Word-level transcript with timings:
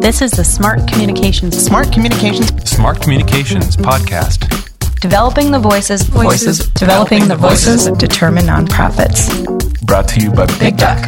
This 0.00 0.22
is 0.22 0.30
the 0.32 0.44
Smart 0.44 0.88
Communications 0.88 1.56
Smart 1.62 1.92
Communications 1.92 2.48
Smart 2.68 3.00
Communications 3.02 3.76
Podcast. 3.76 4.40
Developing 5.00 5.50
the 5.50 5.58
voices, 5.58 6.02
Voices. 6.02 6.68
developing 6.70 7.28
the 7.28 7.36
voices. 7.36 7.86
determine 7.98 8.44
nonprofits. 8.46 9.28
Brought 9.86 10.08
to 10.08 10.20
you 10.20 10.30
by 10.32 10.46
Big 10.58 10.76
Duck. 10.76 10.98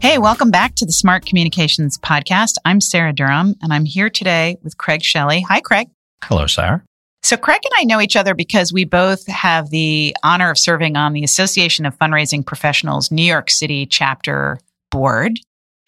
Hey, 0.00 0.18
welcome 0.18 0.50
back 0.50 0.74
to 0.76 0.86
the 0.86 0.92
Smart 0.92 1.24
Communications 1.24 1.98
Podcast. 1.98 2.54
I'm 2.64 2.80
Sarah 2.80 3.12
Durham, 3.12 3.54
and 3.62 3.72
I'm 3.72 3.84
here 3.84 4.10
today 4.10 4.56
with 4.62 4.76
Craig 4.76 5.02
Shelley. 5.02 5.42
Hi, 5.42 5.60
Craig. 5.60 5.88
Hello, 6.24 6.46
Sarah. 6.46 6.82
So, 7.22 7.36
Craig 7.36 7.60
and 7.64 7.72
I 7.76 7.84
know 7.84 8.00
each 8.00 8.14
other 8.14 8.34
because 8.34 8.72
we 8.72 8.84
both 8.84 9.26
have 9.26 9.70
the 9.70 10.16
honor 10.22 10.50
of 10.50 10.58
serving 10.58 10.96
on 10.96 11.12
the 11.12 11.24
Association 11.24 11.84
of 11.86 11.98
Fundraising 11.98 12.46
Professionals 12.46 13.10
New 13.10 13.24
York 13.24 13.50
City 13.50 13.84
chapter 13.86 14.58
board. 14.90 15.38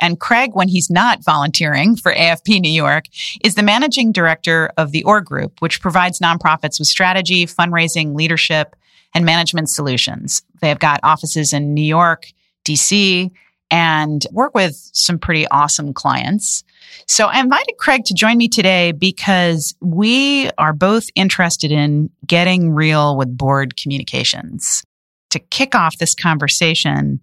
And 0.01 0.21
Craig, 0.21 0.51
when 0.53 0.69
he's 0.69 0.91
not 0.91 1.25
volunteering 1.25 1.97
for 1.97 2.13
AFP 2.13 2.61
New 2.61 2.71
York, 2.71 3.07
is 3.43 3.57
the 3.57 3.63
managing 3.63 4.13
director 4.13 4.71
of 4.77 4.93
the 4.93 5.03
Orr 5.03 5.21
Group, 5.21 5.61
which 5.61 5.81
provides 5.81 6.21
nonprofits 6.21 6.79
with 6.79 6.87
strategy, 6.87 7.47
fundraising, 7.47 8.15
leadership, 8.15 8.77
and 9.15 9.25
management 9.25 9.71
solutions. 9.71 10.43
They 10.61 10.69
have 10.69 10.79
got 10.79 11.01
offices 11.03 11.53
in 11.53 11.75
New 11.75 11.83
York, 11.83 12.29
DC, 12.65 13.31
and 13.71 14.27
work 14.33 14.55
with 14.55 14.77
some 14.93 15.19
pretty 15.19 15.47
awesome 15.49 15.93
clients. 15.93 16.65
So 17.07 17.27
I 17.27 17.41
invited 17.41 17.75
Craig 17.79 18.05
to 18.05 18.15
join 18.15 18.39
me 18.39 18.49
today 18.49 18.93
because 18.93 19.75
we 19.81 20.51
are 20.59 20.73
both 20.73 21.09
interested 21.15 21.71
in 21.71 22.11
getting 22.27 22.71
real 22.71 23.17
with 23.17 23.37
board 23.37 23.77
communications. 23.77 24.83
To 25.31 25.39
kick 25.39 25.75
off 25.75 25.99
this 25.99 26.15
conversation, 26.15 27.21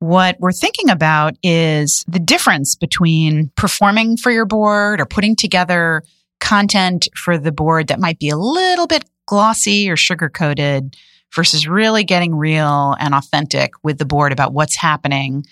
what 0.00 0.36
we're 0.40 0.50
thinking 0.50 0.90
about 0.90 1.36
is 1.42 2.04
the 2.08 2.18
difference 2.18 2.74
between 2.74 3.50
performing 3.54 4.16
for 4.16 4.32
your 4.32 4.46
board 4.46 5.00
or 5.00 5.06
putting 5.06 5.36
together 5.36 6.02
content 6.40 7.06
for 7.14 7.38
the 7.38 7.52
board 7.52 7.88
that 7.88 8.00
might 8.00 8.18
be 8.18 8.30
a 8.30 8.36
little 8.36 8.86
bit 8.86 9.04
glossy 9.26 9.90
or 9.90 9.96
sugar 9.96 10.28
coated 10.28 10.96
versus 11.34 11.68
really 11.68 12.02
getting 12.02 12.34
real 12.34 12.96
and 12.98 13.14
authentic 13.14 13.72
with 13.82 13.98
the 13.98 14.04
board 14.06 14.32
about 14.32 14.52
what's 14.52 14.74
happening 14.74 15.44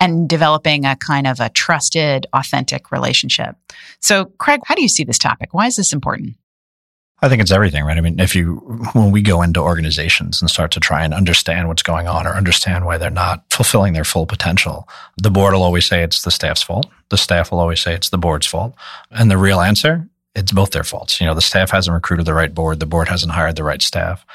and 0.00 0.28
developing 0.28 0.84
a 0.84 0.96
kind 0.96 1.26
of 1.26 1.40
a 1.40 1.48
trusted, 1.48 2.26
authentic 2.32 2.92
relationship. 2.92 3.56
So, 4.00 4.26
Craig, 4.38 4.60
how 4.66 4.74
do 4.74 4.82
you 4.82 4.88
see 4.88 5.04
this 5.04 5.18
topic? 5.18 5.54
Why 5.54 5.66
is 5.66 5.76
this 5.76 5.92
important? 5.92 6.36
I 7.24 7.28
think 7.30 7.40
it's 7.40 7.50
everything, 7.50 7.84
right? 7.84 7.96
I 7.96 8.02
mean, 8.02 8.20
if 8.20 8.36
you, 8.36 8.56
when 8.92 9.10
we 9.10 9.22
go 9.22 9.40
into 9.40 9.60
organizations 9.60 10.42
and 10.42 10.50
start 10.50 10.70
to 10.72 10.80
try 10.80 11.04
and 11.04 11.14
understand 11.14 11.68
what's 11.68 11.82
going 11.82 12.06
on 12.06 12.26
or 12.26 12.34
understand 12.34 12.84
why 12.84 12.98
they're 12.98 13.08
not 13.08 13.44
fulfilling 13.50 13.94
their 13.94 14.04
full 14.04 14.26
potential, 14.26 14.86
the 15.16 15.30
board 15.30 15.54
will 15.54 15.62
always 15.62 15.86
say 15.86 16.02
it's 16.02 16.20
the 16.20 16.30
staff's 16.30 16.62
fault. 16.62 16.86
The 17.08 17.16
staff 17.16 17.50
will 17.50 17.60
always 17.60 17.80
say 17.80 17.94
it's 17.94 18.10
the 18.10 18.18
board's 18.18 18.46
fault. 18.46 18.74
And 19.10 19.30
the 19.30 19.38
real 19.38 19.62
answer, 19.62 20.06
it's 20.34 20.52
both 20.52 20.72
their 20.72 20.84
faults. 20.84 21.18
You 21.18 21.26
know, 21.26 21.34
the 21.34 21.40
staff 21.40 21.70
hasn't 21.70 21.94
recruited 21.94 22.26
the 22.26 22.34
right 22.34 22.52
board. 22.52 22.78
The 22.78 22.84
board 22.84 23.08
hasn't 23.08 23.32
hired 23.32 23.56
the 23.56 23.64
right 23.64 23.80
staff. 23.80 24.26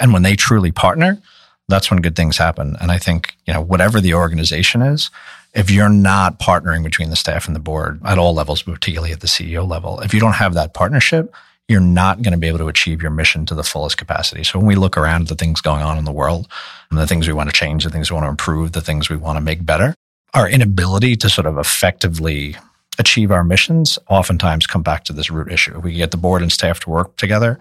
And 0.00 0.14
when 0.14 0.22
they 0.22 0.34
truly 0.34 0.72
partner, 0.72 1.20
that's 1.68 1.90
when 1.90 2.00
good 2.00 2.16
things 2.16 2.38
happen. 2.38 2.78
And 2.80 2.90
I 2.90 2.96
think, 2.96 3.36
you 3.46 3.52
know, 3.52 3.60
whatever 3.60 4.00
the 4.00 4.14
organization 4.14 4.80
is, 4.80 5.10
if 5.52 5.70
you're 5.70 5.90
not 5.90 6.38
partnering 6.38 6.82
between 6.82 7.10
the 7.10 7.16
staff 7.16 7.46
and 7.46 7.54
the 7.54 7.60
board 7.60 8.00
at 8.06 8.16
all 8.16 8.32
levels, 8.32 8.62
particularly 8.62 9.12
at 9.12 9.20
the 9.20 9.26
CEO 9.26 9.68
level, 9.68 10.00
if 10.00 10.14
you 10.14 10.20
don't 10.20 10.34
have 10.34 10.54
that 10.54 10.72
partnership, 10.72 11.34
you're 11.68 11.80
not 11.80 12.22
going 12.22 12.32
to 12.32 12.38
be 12.38 12.48
able 12.48 12.58
to 12.58 12.68
achieve 12.68 13.02
your 13.02 13.10
mission 13.10 13.44
to 13.46 13.54
the 13.54 13.62
fullest 13.62 13.98
capacity. 13.98 14.42
So 14.42 14.58
when 14.58 14.66
we 14.66 14.74
look 14.74 14.96
around 14.96 15.22
at 15.22 15.28
the 15.28 15.34
things 15.34 15.60
going 15.60 15.82
on 15.82 15.98
in 15.98 16.04
the 16.04 16.12
world, 16.12 16.48
and 16.90 16.98
the 16.98 17.06
things 17.06 17.26
we 17.26 17.34
want 17.34 17.50
to 17.50 17.54
change, 17.54 17.84
the 17.84 17.90
things 17.90 18.10
we 18.10 18.14
want 18.14 18.24
to 18.24 18.30
improve, 18.30 18.72
the 18.72 18.80
things 18.80 19.10
we 19.10 19.16
want 19.16 19.36
to 19.36 19.42
make 19.42 19.64
better, 19.64 19.94
our 20.34 20.48
inability 20.48 21.14
to 21.16 21.28
sort 21.28 21.46
of 21.46 21.58
effectively 21.58 22.56
achieve 22.98 23.30
our 23.30 23.44
missions 23.44 23.98
oftentimes 24.08 24.66
come 24.66 24.82
back 24.82 25.04
to 25.04 25.12
this 25.12 25.30
root 25.30 25.52
issue. 25.52 25.76
If 25.76 25.84
we 25.84 25.92
get 25.92 26.10
the 26.10 26.16
board 26.16 26.42
and 26.42 26.50
staff 26.50 26.80
to 26.80 26.90
work 26.90 27.16
together, 27.16 27.58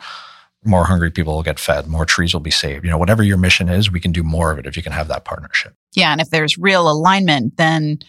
more 0.64 0.86
hungry 0.86 1.12
people 1.12 1.36
will 1.36 1.44
get 1.44 1.60
fed, 1.60 1.88
more 1.88 2.06
trees 2.06 2.34
will 2.34 2.42
be 2.42 2.52
saved. 2.52 2.84
You 2.84 2.92
know, 2.92 2.98
whatever 2.98 3.24
your 3.24 3.38
mission 3.38 3.70
is, 3.70 3.92
we 3.92 4.00
can 4.00 4.12
do 4.12 4.24
more 4.24 4.52
of 4.52 4.60
it 4.60 4.66
if 4.66 4.76
you 4.76 4.84
can 4.84 4.92
have 4.94 5.08
that 5.10 5.26
partnership. 5.26 5.74
Yeah. 5.94 6.12
And 6.12 6.22
if 6.22 6.30
there's 6.30 6.58
real 6.58 6.90
alignment, 6.90 7.58
then 7.58 8.00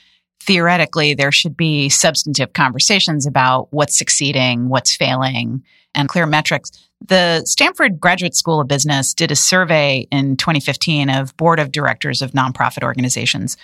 theoretically 0.41 1.15
there 1.15 1.33
should 1.33 1.57
be 1.57 1.89
substantive 1.89 2.53
conversations 2.53 3.27
about 3.27 3.69
what's 3.73 3.99
succeeding, 3.99 4.69
what's 4.69 4.97
failing, 4.97 5.63
and 5.95 6.09
clear 6.09 6.27
metrics. 6.27 6.71
The 7.07 7.45
Stanford 7.45 8.01
Graduate 8.01 8.35
School 8.35 8.61
of 8.61 8.69
Business 8.69 9.15
did 9.15 9.31
a 9.31 9.37
survey 9.37 10.07
in 10.11 10.37
2015 10.37 11.11
of 11.11 11.37
board 11.37 11.61
of 11.61 11.73
directors 11.73 12.23
of 12.23 12.33
nonprofit 12.33 12.83
organizations. 12.83 13.57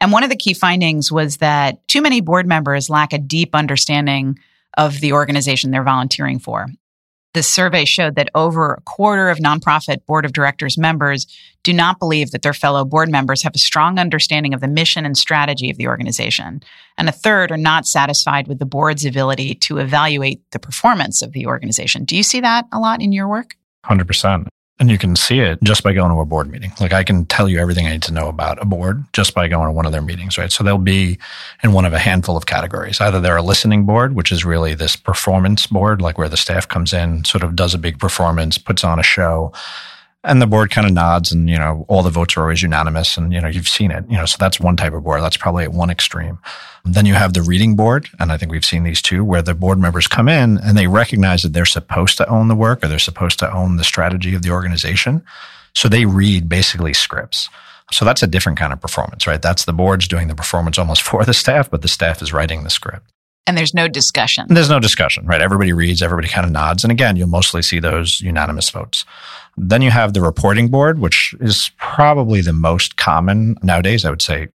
And 0.00 0.12
one 0.12 0.24
of 0.24 0.30
the 0.30 0.36
key 0.36 0.54
findings 0.54 1.12
was 1.12 1.38
that 1.38 1.86
too 1.86 2.00
many 2.02 2.20
board 2.20 2.46
members 2.46 2.90
lack 2.90 3.12
a 3.12 3.18
deep 3.18 3.54
understanding 3.54 4.38
of 4.76 5.00
the 5.00 5.12
organization 5.12 5.70
they're 5.70 5.82
volunteering 5.82 6.38
for. 6.38 6.68
The 7.32 7.42
survey 7.44 7.84
showed 7.84 8.16
that 8.16 8.30
over 8.34 8.74
a 8.74 8.80
quarter 8.80 9.28
of 9.28 9.38
nonprofit 9.38 10.04
board 10.06 10.24
of 10.24 10.32
directors 10.32 10.76
members 10.76 11.26
do 11.62 11.72
not 11.72 12.00
believe 12.00 12.32
that 12.32 12.42
their 12.42 12.52
fellow 12.52 12.84
board 12.84 13.08
members 13.08 13.42
have 13.42 13.54
a 13.54 13.58
strong 13.58 13.98
understanding 13.98 14.52
of 14.52 14.60
the 14.60 14.66
mission 14.66 15.06
and 15.06 15.16
strategy 15.16 15.70
of 15.70 15.76
the 15.76 15.86
organization. 15.86 16.60
And 16.98 17.08
a 17.08 17.12
third 17.12 17.52
are 17.52 17.56
not 17.56 17.86
satisfied 17.86 18.48
with 18.48 18.58
the 18.58 18.66
board's 18.66 19.04
ability 19.04 19.54
to 19.56 19.78
evaluate 19.78 20.42
the 20.50 20.58
performance 20.58 21.22
of 21.22 21.32
the 21.32 21.46
organization. 21.46 22.04
Do 22.04 22.16
you 22.16 22.24
see 22.24 22.40
that 22.40 22.66
a 22.72 22.80
lot 22.80 23.00
in 23.00 23.12
your 23.12 23.28
work? 23.28 23.54
100%. 23.86 24.48
And 24.80 24.90
you 24.90 24.96
can 24.96 25.14
see 25.14 25.40
it 25.40 25.62
just 25.62 25.82
by 25.82 25.92
going 25.92 26.10
to 26.10 26.18
a 26.20 26.24
board 26.24 26.50
meeting. 26.50 26.72
Like 26.80 26.94
I 26.94 27.04
can 27.04 27.26
tell 27.26 27.50
you 27.50 27.60
everything 27.60 27.86
I 27.86 27.92
need 27.92 28.02
to 28.04 28.14
know 28.14 28.28
about 28.28 28.60
a 28.62 28.64
board 28.64 29.04
just 29.12 29.34
by 29.34 29.46
going 29.46 29.66
to 29.66 29.72
one 29.72 29.84
of 29.84 29.92
their 29.92 30.00
meetings, 30.00 30.38
right? 30.38 30.50
So 30.50 30.64
they'll 30.64 30.78
be 30.78 31.18
in 31.62 31.72
one 31.72 31.84
of 31.84 31.92
a 31.92 31.98
handful 31.98 32.34
of 32.34 32.46
categories. 32.46 32.98
Either 32.98 33.20
they're 33.20 33.36
a 33.36 33.42
listening 33.42 33.84
board, 33.84 34.14
which 34.14 34.32
is 34.32 34.42
really 34.42 34.72
this 34.72 34.96
performance 34.96 35.66
board, 35.66 36.00
like 36.00 36.16
where 36.16 36.30
the 36.30 36.36
staff 36.38 36.66
comes 36.66 36.94
in, 36.94 37.26
sort 37.26 37.44
of 37.44 37.54
does 37.54 37.74
a 37.74 37.78
big 37.78 37.98
performance, 37.98 38.56
puts 38.56 38.82
on 38.82 38.98
a 38.98 39.02
show, 39.02 39.52
and 40.22 40.42
the 40.42 40.46
board 40.46 40.70
kind 40.70 40.86
of 40.86 40.92
nods 40.92 41.32
and, 41.32 41.48
you 41.48 41.56
know, 41.56 41.86
all 41.88 42.02
the 42.02 42.10
votes 42.10 42.36
are 42.36 42.42
always 42.42 42.62
unanimous 42.62 43.16
and, 43.16 43.32
you 43.32 43.40
know, 43.40 43.48
you've 43.48 43.68
seen 43.68 43.90
it, 43.90 44.04
you 44.08 44.16
know, 44.16 44.26
so 44.26 44.36
that's 44.38 44.60
one 44.60 44.76
type 44.76 44.92
of 44.92 45.02
board. 45.02 45.22
That's 45.22 45.38
probably 45.38 45.64
at 45.64 45.72
one 45.72 45.88
extreme. 45.88 46.38
Then 46.84 47.06
you 47.06 47.14
have 47.14 47.32
the 47.32 47.42
reading 47.42 47.74
board. 47.74 48.08
And 48.18 48.30
I 48.30 48.36
think 48.36 48.52
we've 48.52 48.64
seen 48.64 48.82
these 48.82 49.00
too, 49.00 49.24
where 49.24 49.40
the 49.40 49.54
board 49.54 49.78
members 49.78 50.06
come 50.06 50.28
in 50.28 50.58
and 50.58 50.76
they 50.76 50.88
recognize 50.88 51.42
that 51.42 51.54
they're 51.54 51.64
supposed 51.64 52.18
to 52.18 52.28
own 52.28 52.48
the 52.48 52.54
work 52.54 52.84
or 52.84 52.88
they're 52.88 52.98
supposed 52.98 53.38
to 53.38 53.52
own 53.52 53.76
the 53.76 53.84
strategy 53.84 54.34
of 54.34 54.42
the 54.42 54.50
organization. 54.50 55.22
So 55.74 55.88
they 55.88 56.04
read 56.04 56.48
basically 56.48 56.92
scripts. 56.92 57.48
So 57.90 58.04
that's 58.04 58.22
a 58.22 58.26
different 58.26 58.58
kind 58.58 58.72
of 58.72 58.80
performance, 58.80 59.26
right? 59.26 59.40
That's 59.40 59.64
the 59.64 59.72
board's 59.72 60.06
doing 60.06 60.28
the 60.28 60.34
performance 60.34 60.78
almost 60.78 61.02
for 61.10 61.24
the 61.24 61.34
staff, 61.34 61.70
but 61.70 61.80
the 61.80 61.88
staff 61.88 62.20
is 62.20 62.32
writing 62.32 62.62
the 62.62 62.70
script. 62.70 63.10
And 63.50 63.58
there's 63.58 63.74
no 63.74 63.88
discussion. 63.88 64.46
There's 64.48 64.70
no 64.70 64.78
discussion, 64.78 65.26
right? 65.26 65.42
Everybody 65.42 65.72
reads, 65.72 66.02
everybody 66.02 66.28
kind 66.28 66.46
of 66.46 66.52
nods. 66.52 66.84
And 66.84 66.92
again, 66.92 67.16
you'll 67.16 67.26
mostly 67.26 67.62
see 67.62 67.80
those 67.80 68.20
unanimous 68.20 68.70
votes. 68.70 69.04
Then 69.56 69.82
you 69.82 69.90
have 69.90 70.12
the 70.14 70.20
reporting 70.20 70.68
board, 70.68 71.00
which 71.00 71.34
is 71.40 71.72
probably 71.76 72.42
the 72.42 72.52
most 72.52 72.96
common 72.96 73.56
nowadays. 73.60 74.04
I 74.04 74.10
would 74.10 74.22
say 74.22 74.50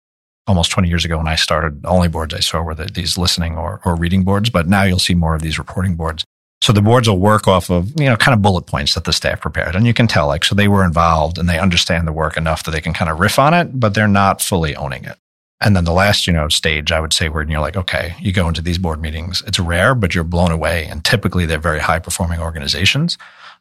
almost 0.47 0.72
20 0.72 0.88
years 0.88 1.03
ago 1.03 1.17
when 1.17 1.28
I 1.28 1.35
started, 1.35 1.85
only 1.85 2.07
boards 2.07 2.33
I 2.33 2.39
saw 2.39 2.61
were 2.61 2.73
the, 2.73 2.85
these 2.85 3.17
listening 3.17 3.57
or, 3.57 3.81
or 3.83 3.97
reading 3.97 4.23
boards, 4.23 4.50
but 4.50 4.66
now 4.66 4.83
you'll 4.83 4.97
see 4.97 5.13
more 5.13 5.35
of 5.35 5.41
these 5.41 5.59
reporting 5.59 5.95
boards. 5.95 6.23
So 6.62 6.72
the 6.72 6.81
boards 6.81 7.09
will 7.09 7.19
work 7.19 7.50
off 7.50 7.69
of, 7.69 8.00
you 8.00 8.06
know, 8.06 8.16
kind 8.16 8.33
of 8.33 8.41
bullet 8.41 8.66
points 8.66 8.94
that 8.94 9.03
the 9.03 9.12
staff 9.12 9.41
prepared. 9.41 9.75
And 9.75 9.85
you 9.85 9.94
can 9.94 10.07
tell, 10.07 10.27
like, 10.27 10.45
so 10.45 10.56
they 10.56 10.69
were 10.69 10.85
involved 10.85 11.38
and 11.38 11.50
they 11.50 11.59
understand 11.59 12.07
the 12.07 12.13
work 12.13 12.38
enough 12.38 12.63
that 12.63 12.72
they 12.72 12.79
can 12.79 12.94
kind 12.94 13.12
of 13.12 13.19
riff 13.19 13.38
on 13.39 13.53
it, 13.53 13.77
but 13.77 13.94
they're 13.94 14.07
not 14.07 14.41
fully 14.41 14.73
owning 14.73 15.03
it. 15.03 15.17
And 15.62 15.76
then 15.76 15.86
the 15.86 15.94
last, 15.94 16.28
you 16.28 16.34
know, 16.34 16.50
stage 16.50 16.92
I 16.92 17.00
would 17.00 17.14
say 17.14 17.30
where 17.30 17.44
you're 17.44 17.60
like, 17.60 17.78
okay, 17.78 18.16
you 18.20 18.32
go 18.34 18.48
into 18.48 18.62
these 18.62 18.78
board 18.78 19.02
meetings. 19.02 19.42
It's 19.48 19.60
rare, 19.60 19.96
but 19.96 20.14
you're 20.14 20.24
blown 20.24 20.52
away. 20.52 20.86
And 20.86 21.04
typically 21.04 21.46
they're 21.46 21.60
very 21.60 21.80
high 21.80 22.00
performing 22.00 22.40
organizations 22.40 23.18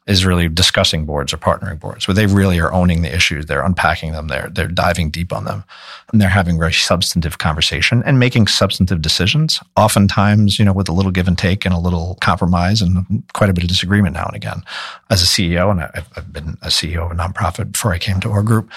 is 0.07 0.23
really 0.23 0.47
discussing 0.47 1.05
boards 1.05 1.33
or 1.33 1.37
partnering 1.37 1.79
boards 1.79 2.07
where 2.07 2.13
they 2.13 2.27
really 2.27 2.59
are 2.59 2.71
owning 2.71 3.01
the 3.01 3.13
issues. 3.13 3.47
They're 3.47 3.63
unpacking 3.63 4.11
them. 4.11 4.27
They're, 4.27 4.49
they're 4.51 4.67
diving 4.67 5.09
deep 5.09 5.33
on 5.33 5.45
them 5.45 5.63
and 6.11 6.21
they're 6.21 6.29
having 6.29 6.59
very 6.59 6.73
substantive 6.73 7.39
conversation 7.39 8.03
and 8.05 8.19
making 8.19 8.47
substantive 8.47 9.01
decisions. 9.01 9.59
Oftentimes, 9.75 10.59
you 10.59 10.65
know, 10.65 10.73
with 10.73 10.89
a 10.89 10.91
little 10.91 11.11
give 11.11 11.27
and 11.27 11.37
take 11.37 11.65
and 11.65 11.73
a 11.73 11.79
little 11.79 12.17
compromise 12.21 12.81
and 12.81 13.23
quite 13.33 13.49
a 13.49 13.53
bit 13.53 13.63
of 13.63 13.69
disagreement 13.69 14.13
now 14.13 14.25
and 14.25 14.35
again. 14.35 14.61
As 15.09 15.23
a 15.23 15.25
CEO, 15.25 15.71
and 15.71 15.81
I've, 15.81 16.07
I've 16.15 16.31
been 16.31 16.57
a 16.61 16.67
CEO 16.67 17.05
of 17.05 17.11
a 17.11 17.15
nonprofit 17.15 17.71
before 17.71 17.91
I 17.91 17.97
came 17.97 18.19
to 18.19 18.29
Orr 18.29 18.43
Group, 18.43 18.69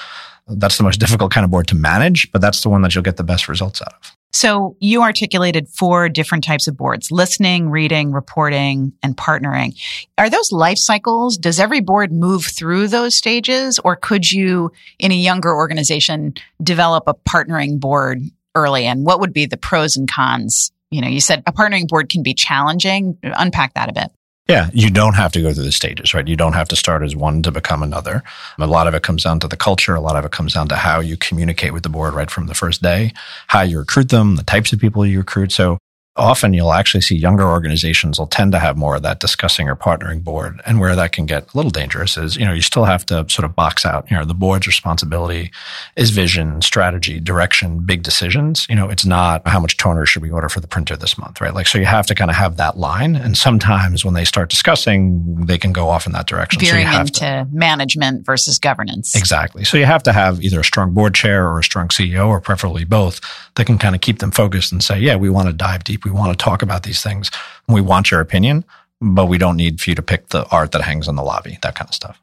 that's 0.49 0.79
the 0.79 0.85
most 0.85 0.99
difficult 0.99 1.33
kind 1.33 1.45
of 1.45 1.51
board 1.51 1.67
to 1.69 1.75
manage, 1.75 2.31
but 2.33 2.41
that's 2.41 2.63
the 2.63 2.69
one 2.69 2.83
that 2.83 2.95
you'll 2.95 3.05
get 3.05 3.17
the 3.17 3.25
best 3.25 3.49
results 3.49 3.83
out 3.83 3.95
of. 3.95 4.17
So 4.33 4.77
you 4.79 5.03
articulated 5.03 5.69
four 5.69 6.09
different 6.09 6.45
types 6.45 6.69
of 6.69 6.77
boards, 6.77 7.11
listening, 7.11 7.71
reading, 7.71 8.13
reporting, 8.13 8.93
and 9.03 9.17
partnering. 9.17 9.81
Are 10.19 10.29
those 10.29 10.53
life 10.53 10.77
cycles? 10.79 11.39
Does 11.39 11.59
every 11.59 11.81
board 11.81 12.13
move 12.13 12.45
through 12.45 12.89
those 12.89 13.17
stages? 13.17 13.79
Or 13.79 13.97
could 13.97 14.31
you, 14.31 14.71
in 14.99 15.13
a 15.13 15.17
younger 15.17 15.55
organization, 15.55 16.35
develop 16.63 17.05
a 17.07 17.15
partnering 17.15 17.81
board 17.81 18.21
early? 18.55 18.85
And 18.85 19.07
what 19.07 19.21
would 19.21 19.33
be 19.33 19.47
the 19.47 19.57
pros 19.57 19.97
and 19.97 20.11
cons? 20.11 20.73
You 20.91 21.01
know, 21.01 21.09
you 21.09 21.21
said 21.21 21.43
a 21.47 21.53
partnering 21.53 21.89
board 21.89 22.11
can 22.11 22.23
be 22.23 22.35
challenging. 22.35 23.19
Unpack 23.23 23.75
that 23.75 23.89
a 23.89 23.93
bit. 23.93 24.11
Yeah, 24.49 24.71
you 24.73 24.89
don't 24.89 25.13
have 25.15 25.33
to 25.33 25.43
go 25.43 25.53
through 25.53 25.65
the 25.65 25.73
stages, 25.73 26.15
right? 26.15 26.27
You 26.27 26.35
don't 26.35 26.55
have 26.55 26.69
to 26.69 26.77
start 26.77 27.03
as 27.03 27.15
one 27.15 27.43
to 27.43 27.53
become 27.53 27.83
another. 27.83 28.23
A 28.59 28.67
lot 28.67 28.87
of 28.87 28.95
it 28.95 29.03
comes 29.03 29.25
down 29.25 29.41
to 29.41 29.49
the 29.49 29.59
culture. 29.59 29.95
A 29.95 30.01
lot 30.01 30.17
of 30.17 30.25
it 30.25 30.31
comes 30.31 30.55
down 30.55 30.69
to 30.69 30.77
how 30.77 31.01
you 31.01 31.19
communicate 31.19 31.75
with 31.75 31.83
the 31.83 31.91
board 31.91 32.15
right 32.15 32.31
from 32.31 32.47
the 32.47 32.55
first 32.55 32.81
day, 32.81 33.13
how 33.49 33.61
you 33.61 33.79
recruit 33.79 34.09
them, 34.09 34.37
the 34.37 34.43
types 34.43 34.73
of 34.73 34.81
people 34.81 35.05
you 35.05 35.19
recruit. 35.19 35.53
So 35.53 35.77
often 36.19 36.53
you'll 36.53 36.73
actually 36.73 37.01
see 37.01 37.17
younger 37.17 37.49
organizations 37.49 38.19
will 38.19 38.27
tend 38.27 38.53
to 38.53 38.59
have 38.59 38.77
more 38.77 38.97
of 38.97 39.03
that 39.03 39.21
discussing 39.21 39.69
or 39.69 39.77
partnering 39.77 40.23
board. 40.23 40.61
And 40.67 40.81
where 40.81 40.97
that 40.97 41.13
can 41.13 41.27
get 41.27 41.53
a 41.55 41.57
little 41.57 41.71
dangerous 41.71 42.17
is, 42.17 42.37
you 42.37 42.45
know, 42.45 42.53
you 42.53 42.63
still 42.63 42.85
have 42.85 43.07
to 43.07 43.29
sort 43.29 43.45
of 43.45 43.55
box 43.55 43.87
out, 43.87 44.11
you 44.11 44.17
know, 44.17 44.25
the 44.25 44.35
board's 44.35 44.67
responsibility 44.67 45.51
is 45.97 46.11
vision, 46.11 46.61
strategy, 46.63 47.21
direction, 47.21 47.81
big 47.81 48.03
decisions. 48.03 48.67
You 48.69 48.77
know, 48.77 48.89
it's 48.89 49.07
not 49.07 49.47
how 49.47 49.61
much 49.61 49.77
toner 49.77 50.05
should 50.07 50.23
we 50.23 50.31
order 50.31 50.49
for 50.49 50.61
the 50.61 50.67
printer 50.67 50.97
this 50.97 51.17
month, 51.17 51.41
right? 51.41 51.55
Like, 51.55 51.67
so 51.67 51.79
you 51.79 51.87
have 51.87 52.07
to 52.07 52.15
kind 52.15 52.31
of 52.31 52.37
have 52.37 52.57
that 52.57 52.77
line. 52.77 53.15
And 53.15 53.37
sometimes 53.37 54.05
when 54.05 54.15
they 54.15 54.25
start 54.25 54.51
discussing, 54.51 55.47
they 55.47 55.59
can 55.59 55.73
go 55.73 55.89
off 55.89 56.07
in 56.07 56.13
that 56.13 56.27
direction. 56.27 56.61
Veering 56.61 56.87
so 56.89 57.01
into 57.01 57.13
to, 57.13 57.49
management 57.53 58.27
versus 58.27 58.59
governance. 58.59 59.15
Exactly. 59.15 59.65
So 59.65 59.77
you 59.77 59.87
have 59.87 60.03
to 60.03 60.13
have 60.13 60.43
either 60.43 60.61
a 60.61 60.65
strong 60.65 60.93
board 60.93 61.15
chair 61.15 61.49
or 61.49 61.61
a 61.61 61.65
strong 61.65 61.89
CEO 61.89 62.27
or 62.27 62.41
preferably 62.41 62.85
both 62.85 63.21
that 63.55 63.67
can 63.67 63.79
kind 63.79 63.95
of 63.95 64.01
keep 64.01 64.19
them 64.19 64.31
focused 64.31 64.73
and 64.73 64.83
say, 64.83 64.99
yeah, 64.99 65.17
we 65.17 65.31
want 65.31 65.47
to 65.47 65.53
dive 65.53 65.85
deep 65.85 66.05
we 66.09 66.19
want 66.19 66.37
to 66.37 66.43
talk 66.43 66.63
about 66.63 66.83
these 66.83 67.03
things. 67.03 67.31
We 67.69 67.81
want 67.81 68.11
your 68.11 68.21
opinion, 68.21 68.65
but 69.01 69.27
we 69.27 69.39
don't 69.39 69.57
need 69.57 69.81
for 69.81 69.91
you 69.91 69.97
to 69.97 70.03
pick 70.03 70.29
the 70.29 70.47
art 70.49 70.73
that 70.73 70.83
hangs 70.83 71.09
in 71.09 71.17
the 71.17 71.23
lobby, 71.23 71.59
that 71.63 71.75
kind 71.75 71.89
of 71.89 71.95
stuff. 71.95 72.21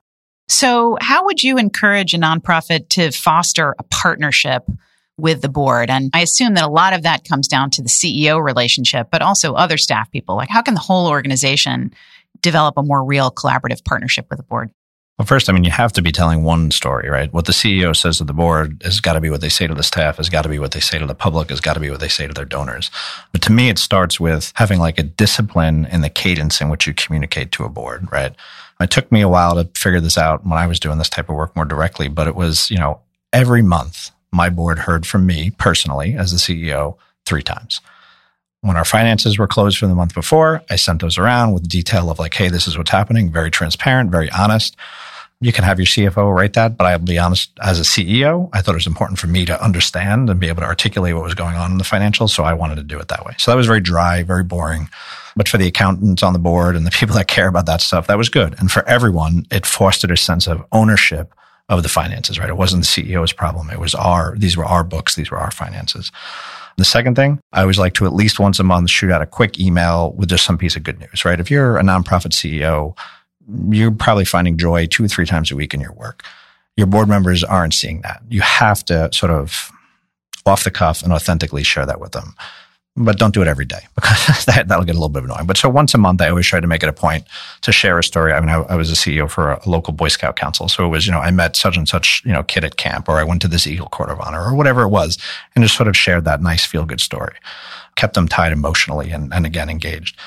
So, 0.47 0.97
how 1.01 1.25
would 1.25 1.43
you 1.43 1.57
encourage 1.57 2.13
a 2.13 2.17
nonprofit 2.17 2.89
to 2.89 3.11
foster 3.11 3.75
a 3.79 3.83
partnership 3.83 4.63
with 5.17 5.41
the 5.41 5.49
board? 5.49 5.89
And 5.89 6.11
I 6.13 6.21
assume 6.21 6.53
that 6.55 6.63
a 6.63 6.69
lot 6.69 6.93
of 6.93 7.03
that 7.03 7.27
comes 7.27 7.47
down 7.47 7.71
to 7.71 7.81
the 7.81 7.89
CEO 7.89 8.43
relationship, 8.43 9.07
but 9.11 9.21
also 9.21 9.53
other 9.53 9.77
staff 9.77 10.11
people. 10.11 10.35
Like, 10.35 10.49
how 10.49 10.61
can 10.61 10.75
the 10.75 10.79
whole 10.79 11.07
organization 11.07 11.93
develop 12.41 12.77
a 12.77 12.83
more 12.83 13.03
real 13.03 13.31
collaborative 13.31 13.83
partnership 13.83 14.27
with 14.29 14.38
the 14.38 14.43
board? 14.43 14.71
Well, 15.17 15.25
first, 15.25 15.50
I 15.50 15.53
mean, 15.53 15.63
you 15.63 15.71
have 15.71 15.94
to 15.94 16.01
be 16.01 16.12
telling 16.12 16.44
one 16.44 16.71
story, 16.71 17.07
right? 17.09 17.31
What 17.31 17.45
the 17.45 17.53
CEO 17.53 17.95
says 17.95 18.17
to 18.17 18.25
the 18.25 18.33
board 18.33 18.81
has 18.83 19.00
got 19.00 19.13
to 19.13 19.21
be 19.21 19.29
what 19.29 19.39
they 19.39 19.47
say 19.47 19.65
to 19.65 19.73
the 19.73 19.81
staff, 19.81 20.17
has 20.17 20.27
got 20.27 20.41
to 20.41 20.50
be 20.50 20.59
what 20.59 20.73
they 20.73 20.81
say 20.81 21.00
to 21.00 21.06
the 21.06 21.15
public, 21.15 21.50
has 21.51 21.62
got 21.62 21.75
to 21.75 21.79
be 21.79 21.89
what 21.89 22.01
they 22.01 22.09
say 22.09 22.27
to 22.27 22.33
their 22.33 22.44
donors. 22.44 22.91
But 23.31 23.41
to 23.44 23.51
me, 23.53 23.69
it 23.69 23.79
starts 23.79 24.19
with 24.19 24.51
having 24.56 24.77
like 24.77 25.00
a 25.00 25.03
discipline 25.03 25.85
in 25.85 26.01
the 26.01 26.09
cadence 26.09 26.59
in 26.59 26.67
which 26.67 26.85
you 26.85 26.94
communicate 26.94 27.53
to 27.53 27.63
a 27.63 27.69
board, 27.69 28.12
right? 28.12 28.35
It 28.81 28.91
took 28.91 29.09
me 29.09 29.21
a 29.21 29.29
while 29.29 29.56
to 29.56 29.69
figure 29.79 30.01
this 30.01 30.17
out 30.17 30.44
when 30.45 30.59
I 30.59 30.67
was 30.67 30.81
doing 30.81 30.97
this 30.97 31.07
type 31.07 31.29
of 31.29 31.35
work 31.35 31.56
more 31.56 31.63
directly, 31.63 32.09
but 32.09 32.27
it 32.27 32.35
was, 32.35 32.69
you 32.69 32.77
know, 32.77 33.00
every 33.31 33.62
month 33.62 34.12
my 34.33 34.50
board 34.50 34.79
heard 34.79 35.07
from 35.07 35.25
me 35.25 35.50
personally 35.51 36.15
as 36.15 36.31
the 36.31 36.38
CEO 36.38 36.97
three 37.25 37.41
times. 37.41 37.79
When 38.59 38.75
our 38.75 38.83
finances 38.83 39.38
were 39.38 39.47
closed 39.47 39.77
for 39.77 39.88
the 39.88 39.95
month 39.95 40.13
before, 40.13 40.62
I 40.69 40.75
sent 40.75 41.00
those 41.00 41.17
around 41.17 41.53
with 41.53 41.69
detail 41.69 42.09
of 42.09 42.19
like, 42.19 42.33
hey, 42.33 42.50
this 42.50 42.67
is 42.67 42.77
what's 42.77 42.91
happening, 42.91 43.31
very 43.31 43.51
transparent, 43.51 44.12
very 44.12 44.29
honest. 44.31 44.75
You 45.41 45.51
can 45.51 45.63
have 45.63 45.79
your 45.79 45.85
CFO 45.85 46.33
write 46.33 46.53
that, 46.53 46.77
but 46.77 46.85
I'll 46.85 46.99
be 46.99 47.19
honest, 47.19 47.51
as 47.61 47.79
a 47.79 47.83
CEO, 47.83 48.49
I 48.53 48.61
thought 48.61 48.71
it 48.71 48.75
was 48.75 48.87
important 48.87 49.19
for 49.19 49.27
me 49.27 49.45
to 49.45 49.63
understand 49.63 50.29
and 50.29 50.39
be 50.39 50.47
able 50.47 50.61
to 50.61 50.67
articulate 50.67 51.13
what 51.13 51.23
was 51.23 51.35
going 51.35 51.55
on 51.55 51.71
in 51.71 51.77
the 51.77 51.83
financials. 51.83 52.29
So 52.29 52.43
I 52.43 52.53
wanted 52.53 52.75
to 52.75 52.83
do 52.83 52.97
it 52.99 53.09
that 53.09 53.25
way. 53.25 53.33
So 53.37 53.51
that 53.51 53.57
was 53.57 53.67
very 53.67 53.81
dry, 53.81 54.23
very 54.23 54.43
boring. 54.43 54.89
But 55.35 55.49
for 55.49 55.57
the 55.57 55.67
accountants 55.67 56.23
on 56.23 56.33
the 56.33 56.39
board 56.39 56.75
and 56.75 56.85
the 56.85 56.91
people 56.99 57.15
that 57.15 57.27
care 57.27 57.47
about 57.47 57.65
that 57.65 57.81
stuff, 57.81 58.07
that 58.07 58.17
was 58.17 58.29
good. 58.29 58.55
And 58.59 58.71
for 58.71 58.87
everyone, 58.87 59.45
it 59.51 59.65
fostered 59.65 60.11
a 60.11 60.17
sense 60.17 60.47
of 60.47 60.65
ownership 60.71 61.33
of 61.67 61.83
the 61.83 61.89
finances, 61.89 62.39
right? 62.39 62.49
It 62.49 62.57
wasn't 62.57 62.83
the 62.83 63.03
CEO's 63.03 63.33
problem. 63.33 63.69
It 63.69 63.79
was 63.79 63.95
our, 63.95 64.35
these 64.38 64.55
were 64.55 64.65
our 64.65 64.83
books. 64.83 65.15
These 65.15 65.31
were 65.31 65.38
our 65.38 65.51
finances. 65.51 66.11
The 66.77 66.85
second 66.85 67.15
thing, 67.15 67.39
I 67.53 67.61
always 67.61 67.79
like 67.79 67.93
to 67.95 68.05
at 68.05 68.13
least 68.13 68.39
once 68.39 68.59
a 68.59 68.63
month 68.63 68.89
shoot 68.89 69.11
out 69.11 69.21
a 69.21 69.25
quick 69.25 69.59
email 69.59 70.11
with 70.13 70.29
just 70.29 70.45
some 70.45 70.57
piece 70.57 70.75
of 70.75 70.83
good 70.83 70.99
news, 70.99 71.25
right? 71.25 71.39
If 71.39 71.49
you're 71.49 71.77
a 71.77 71.81
nonprofit 71.81 72.33
CEO, 72.33 72.95
you're 73.69 73.92
probably 73.92 74.25
finding 74.25 74.57
joy 74.57 74.86
two 74.88 75.06
or 75.06 75.07
three 75.07 75.25
times 75.25 75.51
a 75.51 75.56
week 75.56 75.74
in 75.74 75.80
your 75.80 75.94
work. 75.94 76.24
Your 76.77 76.88
board 76.88 77.07
members 77.07 77.44
aren't 77.44 77.74
seeing 77.74 78.01
that. 78.01 78.21
You 78.30 78.42
have 78.42 78.83
to 78.86 79.09
sort 79.13 79.31
of 79.31 79.71
off 80.45 80.63
the 80.63 80.71
cuff 80.71 81.03
and 81.03 81.13
authentically 81.13 81.63
share 81.63 81.86
that 81.86 82.00
with 82.00 82.12
them 82.12 82.36
but 82.97 83.18
don't 83.18 83.33
do 83.33 83.42
it 83.42 83.47
every 83.47 83.65
day 83.65 83.81
because 83.95 84.45
that, 84.45 84.68
that'll 84.68 84.86
get 84.86 84.95
a 84.95 85.00
little 85.00 85.09
bit 85.09 85.24
annoying. 85.24 85.45
But 85.45 85.57
so 85.57 85.69
once 85.69 85.94
a 85.94 85.97
month, 85.97 86.21
I 86.21 86.30
always 86.30 86.47
try 86.47 86.59
to 86.59 86.68
make 86.68 86.81
it 86.81 86.89
a 86.89 86.94
point 86.94 87.25
to 87.62 87.71
share 87.71 88.00
a 88.00 88.03
story. 88.03 88.31
I 88.31 88.39
mean, 88.39 88.50
I, 88.50 88.62
I 88.62 88.75
was 88.75 88.89
a 88.92 88.95
CEO 88.95 89.30
for 89.30 89.51
a, 89.51 89.62
a, 89.65 89.69
local 89.69 89.92
Boy 89.92 90.07
Scout 90.07 90.38
council. 90.38 90.69
So 90.69 90.86
it 90.86 90.89
was, 90.89 91.06
you 91.06 91.12
know, 91.12 91.19
I 91.19 91.31
met 91.31 91.57
such 91.57 91.75
and 91.75 91.89
such, 91.89 92.24
you 92.25 92.31
know, 92.31 92.44
kid 92.44 92.63
at 92.63 92.77
camp 92.77 93.09
or 93.09 93.18
I 93.18 93.24
went 93.24 93.42
to 93.42 93.47
this 93.47 93.68
Eagle 93.68 93.89
Court 93.89 94.09
of 94.09 94.19
Honor 94.21 94.42
or 94.42 94.56
whatever 94.56 94.83
it 94.83 94.89
was 94.89 95.18
and 95.56 95.63
just 95.63 95.75
sort 95.75 95.89
of 95.89 95.97
shared 95.97 96.24
that 96.25 96.42
nice 96.42 96.65
feel 96.65 96.86
good 96.86 97.01
story. 97.01 97.36
Kept 97.95 98.13
them 98.13 98.27
tied 98.27 98.53
emotionally 98.53 99.12
and, 99.12 99.33
and 99.33 99.45
again 99.45 99.69
engaged. 99.69 100.18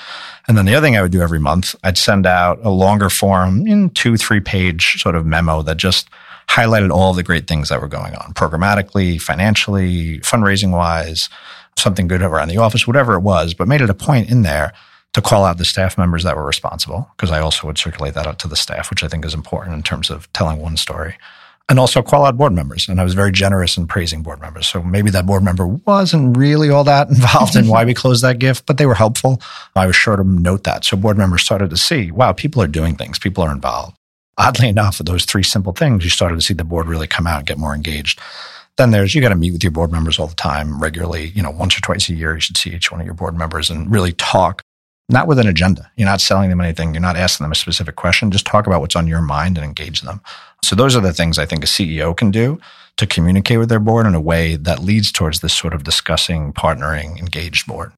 And 0.47 0.57
then 0.57 0.67
the 0.67 0.75
other 0.75 0.87
thing 0.87 0.97
I 0.97 1.03
would 1.03 1.13
do 1.13 1.23
every 1.23 1.41
month, 1.41 1.75
I'd 1.85 1.99
send 1.99 2.27
out 2.27 2.59
a 2.63 2.71
longer 2.71 3.11
form 3.11 3.67
in 3.67 3.91
two, 3.91 4.17
three 4.17 4.41
page 4.41 5.01
sort 5.01 5.15
of 5.15 5.25
memo 5.25 5.63
that 5.63 5.77
just 5.77 6.09
highlighted 6.49 6.91
all 6.91 7.13
the 7.13 7.23
great 7.23 7.47
things 7.47 7.69
that 7.69 7.81
were 7.81 7.89
going 7.89 8.15
on 8.15 8.33
programmatically, 8.33 9.21
financially, 9.21 10.19
fundraising 10.21 10.71
wise, 10.73 11.29
something 11.79 12.09
good 12.09 12.23
around 12.23 12.49
the 12.49 12.59
office, 12.59 12.87
whatever 12.87 13.15
it 13.15 13.21
was, 13.21 13.55
but 13.55 13.69
made 13.69 13.81
it 13.81 13.91
a 13.91 13.95
point 13.95 14.31
in 14.31 14.43
there 14.43 14.73
to 15.15 15.23
call 15.23 15.45
out 15.45 15.59
the 15.59 15.65
staff 15.65 15.97
members 15.97 16.23
that 16.25 16.37
were 16.37 16.45
responsible, 16.45 17.09
because 17.17 17.31
I 17.31 17.41
also 17.41 17.67
would 17.67 17.79
circulate 17.79 18.15
that 18.15 18.27
out 18.27 18.39
to 18.41 18.49
the 18.49 18.57
staff, 18.57 18.91
which 18.91 19.03
I 19.03 19.09
think 19.09 19.25
is 19.25 19.35
important 19.35 19.75
in 19.75 19.83
terms 19.83 20.11
of 20.11 20.31
telling 20.33 20.59
one 20.59 20.77
story. 20.77 21.17
And 21.71 21.79
also 21.79 22.03
call 22.03 22.25
out 22.25 22.39
board 22.39 22.55
members. 22.55 22.89
And 22.89 22.99
I 22.99 23.05
was 23.05 23.13
very 23.13 23.31
generous 23.31 23.77
in 23.77 23.87
praising 23.87 24.23
board 24.23 24.41
members. 24.41 24.67
So 24.67 24.83
maybe 24.83 25.11
that 25.11 25.27
board 25.27 25.43
member 25.43 25.67
wasn't 25.67 26.35
really 26.35 26.71
all 26.71 26.85
that 26.85 27.09
involved 27.11 27.57
in 27.57 27.69
why 27.69 27.85
we 27.85 27.93
closed 27.93 28.25
that 28.25 28.39
gift, 28.39 28.65
but 28.65 28.79
they 28.79 28.87
were 28.87 28.95
helpful. 28.95 29.43
I 29.77 29.87
was 29.87 29.95
sure 29.95 30.17
to 30.17 30.25
note 30.25 30.65
that. 30.65 30.87
So 30.87 30.97
board 30.97 31.19
members 31.19 31.43
started 31.43 31.69
to 31.71 31.77
see, 31.77 32.11
wow, 32.11 32.33
people 32.33 32.63
are 32.63 32.69
doing 32.69 32.97
things, 32.97 33.19
people 33.19 33.45
are 33.45 33.53
involved. 33.53 33.97
Oddly 34.39 34.69
enough, 34.69 34.99
with 34.99 35.09
those 35.09 35.25
three 35.25 35.43
simple 35.43 35.73
things, 35.73 36.05
you 36.05 36.11
started 36.11 36.37
to 36.37 36.41
see 36.41 36.55
the 36.55 36.65
board 36.65 36.87
really 36.87 37.09
come 37.09 37.27
out 37.27 37.39
and 37.39 37.47
get 37.47 37.59
more 37.59 37.75
engaged. 37.75 38.21
Then 38.79 38.93
there's 38.93 39.15
you 39.15 39.21
got 39.21 39.31
to 39.31 39.35
meet 39.35 39.53
with 39.53 39.63
your 39.63 39.73
board 39.73 39.93
members 39.93 40.19
all 40.19 40.29
the 40.29 40.35
time, 40.35 40.81
regularly. 40.81 41.27
You 41.35 41.43
know, 41.43 41.51
once 41.51 41.77
or 41.77 41.81
twice 41.81 42.09
a 42.09 42.15
year, 42.15 42.35
you 42.35 42.41
should 42.41 42.57
see 42.57 42.71
each 42.71 42.91
one 42.91 43.01
of 43.01 43.05
your 43.05 43.15
board 43.15 43.37
members 43.37 43.71
and 43.71 43.91
really 43.91 44.13
talk. 44.13 44.63
Not 45.11 45.27
with 45.27 45.39
an 45.39 45.49
agenda. 45.49 45.91
You're 45.97 46.09
not 46.09 46.21
selling 46.21 46.51
them 46.51 46.61
anything. 46.61 46.93
You're 46.93 47.01
not 47.01 47.17
asking 47.17 47.45
them 47.45 47.53
a 47.53 47.57
specific 47.57 47.97
question. 47.97 48.31
Just 48.31 48.47
talk 48.47 48.67
about 48.67 48.81
what's 48.81 48.95
on 48.95 49.07
your 49.07 49.23
mind 49.23 49.57
and 49.57 49.65
engage 49.65 50.03
them. 50.03 50.21
So 50.63 50.77
those 50.77 50.95
are 50.95 51.01
the 51.01 51.15
things 51.15 51.39
I 51.39 51.47
think 51.47 51.65
a 51.65 51.67
CEO 51.67 52.17
can 52.17 52.31
do 52.31 52.61
to 52.99 53.07
communicate 53.07 53.59
with 53.59 53.71
their 53.71 53.81
board 53.81 54.07
in 54.07 54.15
a 54.15 54.21
way 54.21 54.57
that 54.57 54.81
leads 54.81 55.11
towards 55.11 55.41
this 55.41 55.55
sort 55.55 55.73
of 55.73 55.83
discussing, 55.83 56.53
partnering, 56.53 57.19
engaged 57.19 57.67
board. 57.67 57.93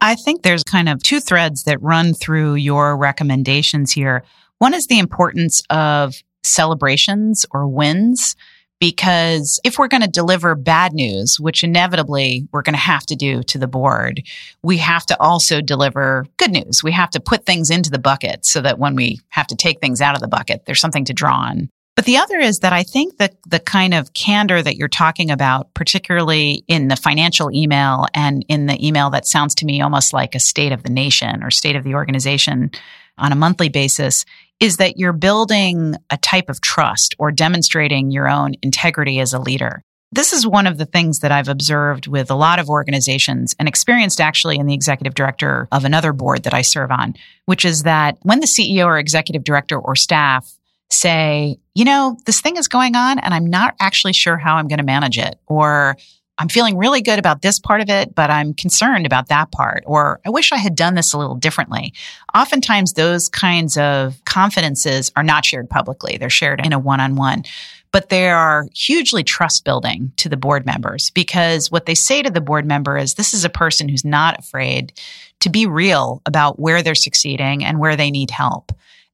I 0.00 0.14
think 0.14 0.42
there's 0.42 0.62
kind 0.62 0.88
of 0.88 1.02
two 1.02 1.20
threads 1.20 1.64
that 1.64 1.80
run 1.82 2.14
through 2.14 2.54
your 2.54 2.96
recommendations 2.96 3.92
here. 3.92 4.24
One 4.58 4.72
is 4.72 4.86
the 4.86 4.98
importance 4.98 5.62
of 5.68 6.14
celebrations 6.42 7.44
or 7.50 7.68
wins 7.68 8.34
because 8.80 9.60
if 9.64 9.78
we're 9.78 9.88
going 9.88 10.02
to 10.02 10.08
deliver 10.08 10.54
bad 10.54 10.92
news, 10.92 11.40
which 11.40 11.64
inevitably 11.64 12.46
we're 12.52 12.62
going 12.62 12.74
to 12.74 12.80
have 12.80 13.06
to 13.06 13.16
do 13.16 13.42
to 13.44 13.58
the 13.58 13.66
board, 13.66 14.22
we 14.62 14.78
have 14.78 15.06
to 15.06 15.20
also 15.20 15.60
deliver 15.60 16.26
good 16.36 16.52
news. 16.52 16.82
We 16.82 16.92
have 16.92 17.10
to 17.10 17.20
put 17.20 17.46
things 17.46 17.70
into 17.70 17.90
the 17.90 17.98
bucket 17.98 18.44
so 18.44 18.60
that 18.60 18.78
when 18.78 18.94
we 18.94 19.20
have 19.30 19.46
to 19.48 19.56
take 19.56 19.80
things 19.80 20.00
out 20.00 20.14
of 20.14 20.20
the 20.20 20.28
bucket, 20.28 20.64
there's 20.66 20.80
something 20.80 21.06
to 21.06 21.14
draw 21.14 21.36
on. 21.36 21.70
But 21.96 22.04
the 22.04 22.18
other 22.18 22.38
is 22.38 22.58
that 22.58 22.74
I 22.74 22.82
think 22.82 23.16
that 23.16 23.36
the 23.46 23.58
kind 23.58 23.94
of 23.94 24.12
candor 24.12 24.62
that 24.62 24.76
you're 24.76 24.86
talking 24.86 25.30
about, 25.30 25.72
particularly 25.72 26.62
in 26.68 26.88
the 26.88 26.96
financial 26.96 27.50
email 27.50 28.06
and 28.12 28.44
in 28.48 28.66
the 28.66 28.86
email 28.86 29.08
that 29.10 29.26
sounds 29.26 29.54
to 29.56 29.64
me 29.64 29.80
almost 29.80 30.12
like 30.12 30.34
a 30.34 30.40
state 30.40 30.72
of 30.72 30.82
the 30.82 30.90
nation 30.90 31.42
or 31.42 31.50
state 31.50 31.74
of 31.74 31.84
the 31.84 31.94
organization 31.94 32.70
on 33.16 33.32
a 33.32 33.36
monthly 33.36 33.70
basis, 33.70 34.26
is 34.60 34.78
that 34.78 34.96
you're 34.96 35.12
building 35.12 35.94
a 36.10 36.16
type 36.16 36.48
of 36.48 36.60
trust 36.60 37.14
or 37.18 37.30
demonstrating 37.30 38.10
your 38.10 38.28
own 38.28 38.54
integrity 38.62 39.20
as 39.20 39.32
a 39.32 39.38
leader. 39.38 39.82
This 40.12 40.32
is 40.32 40.46
one 40.46 40.66
of 40.66 40.78
the 40.78 40.86
things 40.86 41.18
that 41.18 41.32
I've 41.32 41.48
observed 41.48 42.06
with 42.06 42.30
a 42.30 42.36
lot 42.36 42.58
of 42.58 42.70
organizations 42.70 43.54
and 43.58 43.68
experienced 43.68 44.20
actually 44.20 44.56
in 44.56 44.66
the 44.66 44.74
executive 44.74 45.14
director 45.14 45.68
of 45.72 45.84
another 45.84 46.12
board 46.12 46.44
that 46.44 46.54
I 46.54 46.62
serve 46.62 46.90
on, 46.90 47.14
which 47.44 47.64
is 47.64 47.82
that 47.82 48.16
when 48.22 48.40
the 48.40 48.46
CEO 48.46 48.86
or 48.86 48.98
executive 48.98 49.44
director 49.44 49.78
or 49.78 49.96
staff 49.96 50.50
say, 50.90 51.58
you 51.74 51.84
know, 51.84 52.16
this 52.24 52.40
thing 52.40 52.56
is 52.56 52.68
going 52.68 52.94
on 52.94 53.18
and 53.18 53.34
I'm 53.34 53.46
not 53.46 53.74
actually 53.80 54.12
sure 54.12 54.36
how 54.36 54.56
I'm 54.56 54.68
going 54.68 54.78
to 54.78 54.84
manage 54.84 55.18
it, 55.18 55.38
or 55.46 55.96
I'm 56.38 56.48
feeling 56.48 56.76
really 56.76 57.00
good 57.00 57.18
about 57.18 57.40
this 57.40 57.58
part 57.58 57.80
of 57.80 57.88
it, 57.88 58.14
but 58.14 58.30
I'm 58.30 58.52
concerned 58.52 59.06
about 59.06 59.28
that 59.28 59.50
part, 59.52 59.84
or 59.86 60.20
I 60.26 60.30
wish 60.30 60.52
I 60.52 60.58
had 60.58 60.76
done 60.76 60.94
this 60.94 61.12
a 61.12 61.18
little 61.18 61.34
differently. 61.34 61.94
Oftentimes, 62.34 62.92
those 62.92 63.28
kinds 63.28 63.78
of 63.78 64.22
confidences 64.26 65.10
are 65.16 65.22
not 65.22 65.46
shared 65.46 65.70
publicly. 65.70 66.18
They're 66.18 66.28
shared 66.28 66.64
in 66.64 66.74
a 66.74 66.78
one 66.78 67.00
on 67.00 67.16
one, 67.16 67.44
but 67.90 68.10
they 68.10 68.28
are 68.28 68.66
hugely 68.74 69.24
trust 69.24 69.64
building 69.64 70.12
to 70.16 70.28
the 70.28 70.36
board 70.36 70.66
members 70.66 71.10
because 71.10 71.70
what 71.70 71.86
they 71.86 71.94
say 71.94 72.22
to 72.22 72.30
the 72.30 72.42
board 72.42 72.66
member 72.66 72.98
is 72.98 73.14
this 73.14 73.32
is 73.32 73.46
a 73.46 73.50
person 73.50 73.88
who's 73.88 74.04
not 74.04 74.38
afraid 74.38 74.92
to 75.40 75.48
be 75.48 75.66
real 75.66 76.20
about 76.26 76.58
where 76.58 76.82
they're 76.82 76.94
succeeding 76.94 77.64
and 77.64 77.78
where 77.78 77.96
they 77.96 78.10
need 78.10 78.30
help. 78.30 78.72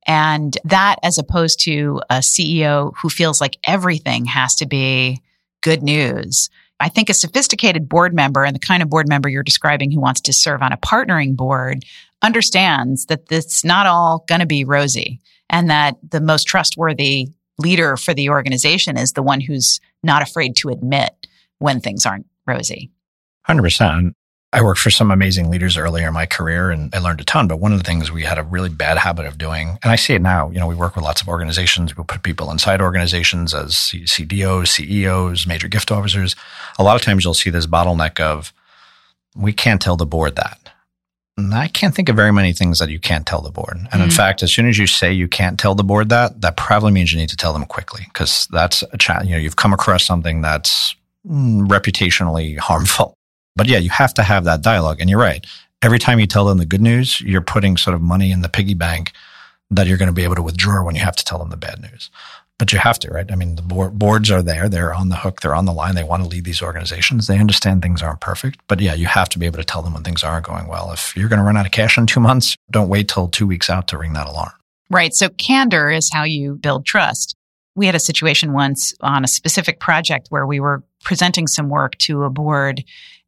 And 0.08 0.58
that 0.64 0.96
as 1.04 1.18
opposed 1.18 1.60
to 1.60 2.00
a 2.10 2.16
CEO 2.16 2.92
who 3.00 3.08
feels 3.08 3.40
like 3.40 3.58
everything 3.64 4.24
has 4.24 4.56
to 4.56 4.66
be 4.66 5.20
good 5.60 5.84
news 5.84 6.50
I 6.82 6.88
think 6.88 7.08
a 7.08 7.14
sophisticated 7.14 7.88
board 7.88 8.12
member 8.12 8.42
and 8.42 8.56
the 8.56 8.60
kind 8.60 8.82
of 8.82 8.90
board 8.90 9.08
member 9.08 9.28
you're 9.28 9.44
describing 9.44 9.92
who 9.92 10.00
wants 10.00 10.20
to 10.22 10.32
serve 10.32 10.62
on 10.62 10.72
a 10.72 10.76
partnering 10.76 11.36
board 11.36 11.84
understands 12.22 13.06
that 13.06 13.22
it's 13.30 13.64
not 13.64 13.86
all 13.86 14.24
going 14.26 14.40
to 14.40 14.46
be 14.46 14.64
rosy 14.64 15.20
and 15.48 15.70
that 15.70 15.94
the 16.10 16.20
most 16.20 16.48
trustworthy 16.48 17.28
leader 17.58 17.96
for 17.96 18.14
the 18.14 18.30
organization 18.30 18.98
is 18.98 19.12
the 19.12 19.22
one 19.22 19.40
who's 19.40 19.78
not 20.02 20.22
afraid 20.22 20.56
to 20.56 20.70
admit 20.70 21.28
when 21.60 21.78
things 21.78 22.04
aren't 22.04 22.26
rosy. 22.48 22.90
100%. 23.48 24.14
I 24.54 24.60
worked 24.60 24.80
for 24.80 24.90
some 24.90 25.10
amazing 25.10 25.50
leaders 25.50 25.78
earlier 25.78 26.08
in 26.08 26.12
my 26.12 26.26
career 26.26 26.70
and 26.70 26.94
I 26.94 26.98
learned 26.98 27.22
a 27.22 27.24
ton. 27.24 27.48
But 27.48 27.56
one 27.56 27.72
of 27.72 27.78
the 27.78 27.84
things 27.84 28.12
we 28.12 28.24
had 28.24 28.38
a 28.38 28.42
really 28.42 28.68
bad 28.68 28.98
habit 28.98 29.24
of 29.24 29.38
doing, 29.38 29.78
and 29.82 29.90
I 29.90 29.96
see 29.96 30.12
it 30.12 30.20
now, 30.20 30.50
you 30.50 30.60
know, 30.60 30.66
we 30.66 30.74
work 30.74 30.94
with 30.94 31.04
lots 31.04 31.22
of 31.22 31.28
organizations. 31.28 31.96
We 31.96 32.04
put 32.04 32.22
people 32.22 32.50
inside 32.50 32.82
organizations 32.82 33.54
as 33.54 33.72
CDOs, 33.72 34.68
CEOs, 34.68 35.46
major 35.46 35.68
gift 35.68 35.90
officers. 35.90 36.36
A 36.78 36.84
lot 36.84 36.96
of 36.96 37.02
times 37.02 37.24
you'll 37.24 37.32
see 37.32 37.48
this 37.48 37.66
bottleneck 37.66 38.20
of, 38.20 38.52
we 39.34 39.54
can't 39.54 39.80
tell 39.80 39.96
the 39.96 40.04
board 40.04 40.36
that. 40.36 40.58
And 41.38 41.54
I 41.54 41.68
can't 41.68 41.94
think 41.94 42.10
of 42.10 42.16
very 42.16 42.32
many 42.32 42.52
things 42.52 42.78
that 42.78 42.90
you 42.90 42.98
can't 42.98 43.26
tell 43.26 43.40
the 43.40 43.50
board. 43.50 43.76
And 43.76 43.88
mm-hmm. 43.88 44.02
in 44.02 44.10
fact, 44.10 44.42
as 44.42 44.52
soon 44.52 44.68
as 44.68 44.76
you 44.76 44.86
say 44.86 45.12
you 45.12 45.28
can't 45.28 45.58
tell 45.58 45.74
the 45.74 45.82
board 45.82 46.10
that, 46.10 46.42
that 46.42 46.58
probably 46.58 46.92
means 46.92 47.10
you 47.10 47.18
need 47.18 47.30
to 47.30 47.36
tell 47.36 47.54
them 47.54 47.64
quickly 47.64 48.02
because 48.04 48.46
that's 48.50 48.84
a 48.92 48.98
challenge. 48.98 49.30
You 49.30 49.36
know, 49.36 49.40
you've 49.40 49.56
come 49.56 49.72
across 49.72 50.04
something 50.04 50.42
that's 50.42 50.94
mm, 51.26 51.66
reputationally 51.66 52.58
harmful. 52.58 53.16
But 53.56 53.68
yeah, 53.68 53.78
you 53.78 53.90
have 53.90 54.14
to 54.14 54.22
have 54.22 54.44
that 54.44 54.62
dialogue. 54.62 55.00
And 55.00 55.10
you're 55.10 55.18
right. 55.18 55.44
Every 55.82 55.98
time 55.98 56.20
you 56.20 56.26
tell 56.26 56.44
them 56.44 56.58
the 56.58 56.66
good 56.66 56.80
news, 56.80 57.20
you're 57.20 57.40
putting 57.40 57.76
sort 57.76 57.94
of 57.94 58.00
money 58.00 58.30
in 58.30 58.40
the 58.40 58.48
piggy 58.48 58.74
bank 58.74 59.12
that 59.70 59.86
you're 59.86 59.98
going 59.98 60.08
to 60.08 60.12
be 60.12 60.24
able 60.24 60.36
to 60.36 60.42
withdraw 60.42 60.84
when 60.84 60.94
you 60.94 61.02
have 61.02 61.16
to 61.16 61.24
tell 61.24 61.38
them 61.38 61.50
the 61.50 61.56
bad 61.56 61.80
news 61.80 62.10
but 62.62 62.72
you 62.72 62.78
have 62.78 62.96
to, 63.00 63.10
right? 63.10 63.28
I 63.32 63.34
mean, 63.34 63.56
the 63.56 63.62
board, 63.62 63.98
boards 63.98 64.30
are 64.30 64.40
there. 64.40 64.68
They're 64.68 64.94
on 64.94 65.08
the 65.08 65.16
hook. 65.16 65.40
They're 65.40 65.52
on 65.52 65.64
the 65.64 65.72
line. 65.72 65.96
They 65.96 66.04
want 66.04 66.22
to 66.22 66.28
lead 66.28 66.44
these 66.44 66.62
organizations. 66.62 67.26
They 67.26 67.40
understand 67.40 67.82
things 67.82 68.02
aren't 68.02 68.20
perfect, 68.20 68.60
but 68.68 68.78
yeah, 68.78 68.94
you 68.94 69.06
have 69.06 69.28
to 69.30 69.40
be 69.40 69.46
able 69.46 69.58
to 69.58 69.64
tell 69.64 69.82
them 69.82 69.94
when 69.94 70.04
things 70.04 70.22
aren't 70.22 70.46
going 70.46 70.68
well. 70.68 70.92
If 70.92 71.16
you're 71.16 71.28
going 71.28 71.40
to 71.40 71.44
run 71.44 71.56
out 71.56 71.66
of 71.66 71.72
cash 71.72 71.98
in 71.98 72.06
two 72.06 72.20
months, 72.20 72.56
don't 72.70 72.88
wait 72.88 73.08
till 73.08 73.26
two 73.26 73.48
weeks 73.48 73.68
out 73.68 73.88
to 73.88 73.98
ring 73.98 74.12
that 74.12 74.28
alarm. 74.28 74.52
Right. 74.90 75.12
So 75.12 75.28
candor 75.28 75.90
is 75.90 76.08
how 76.12 76.22
you 76.22 76.54
build 76.54 76.86
trust. 76.86 77.34
We 77.74 77.86
had 77.86 77.96
a 77.96 77.98
situation 77.98 78.52
once 78.52 78.94
on 79.00 79.24
a 79.24 79.28
specific 79.28 79.80
project 79.80 80.28
where 80.28 80.46
we 80.46 80.60
were 80.60 80.84
presenting 81.02 81.48
some 81.48 81.68
work 81.68 81.98
to 81.98 82.22
a 82.22 82.30
board 82.30 82.84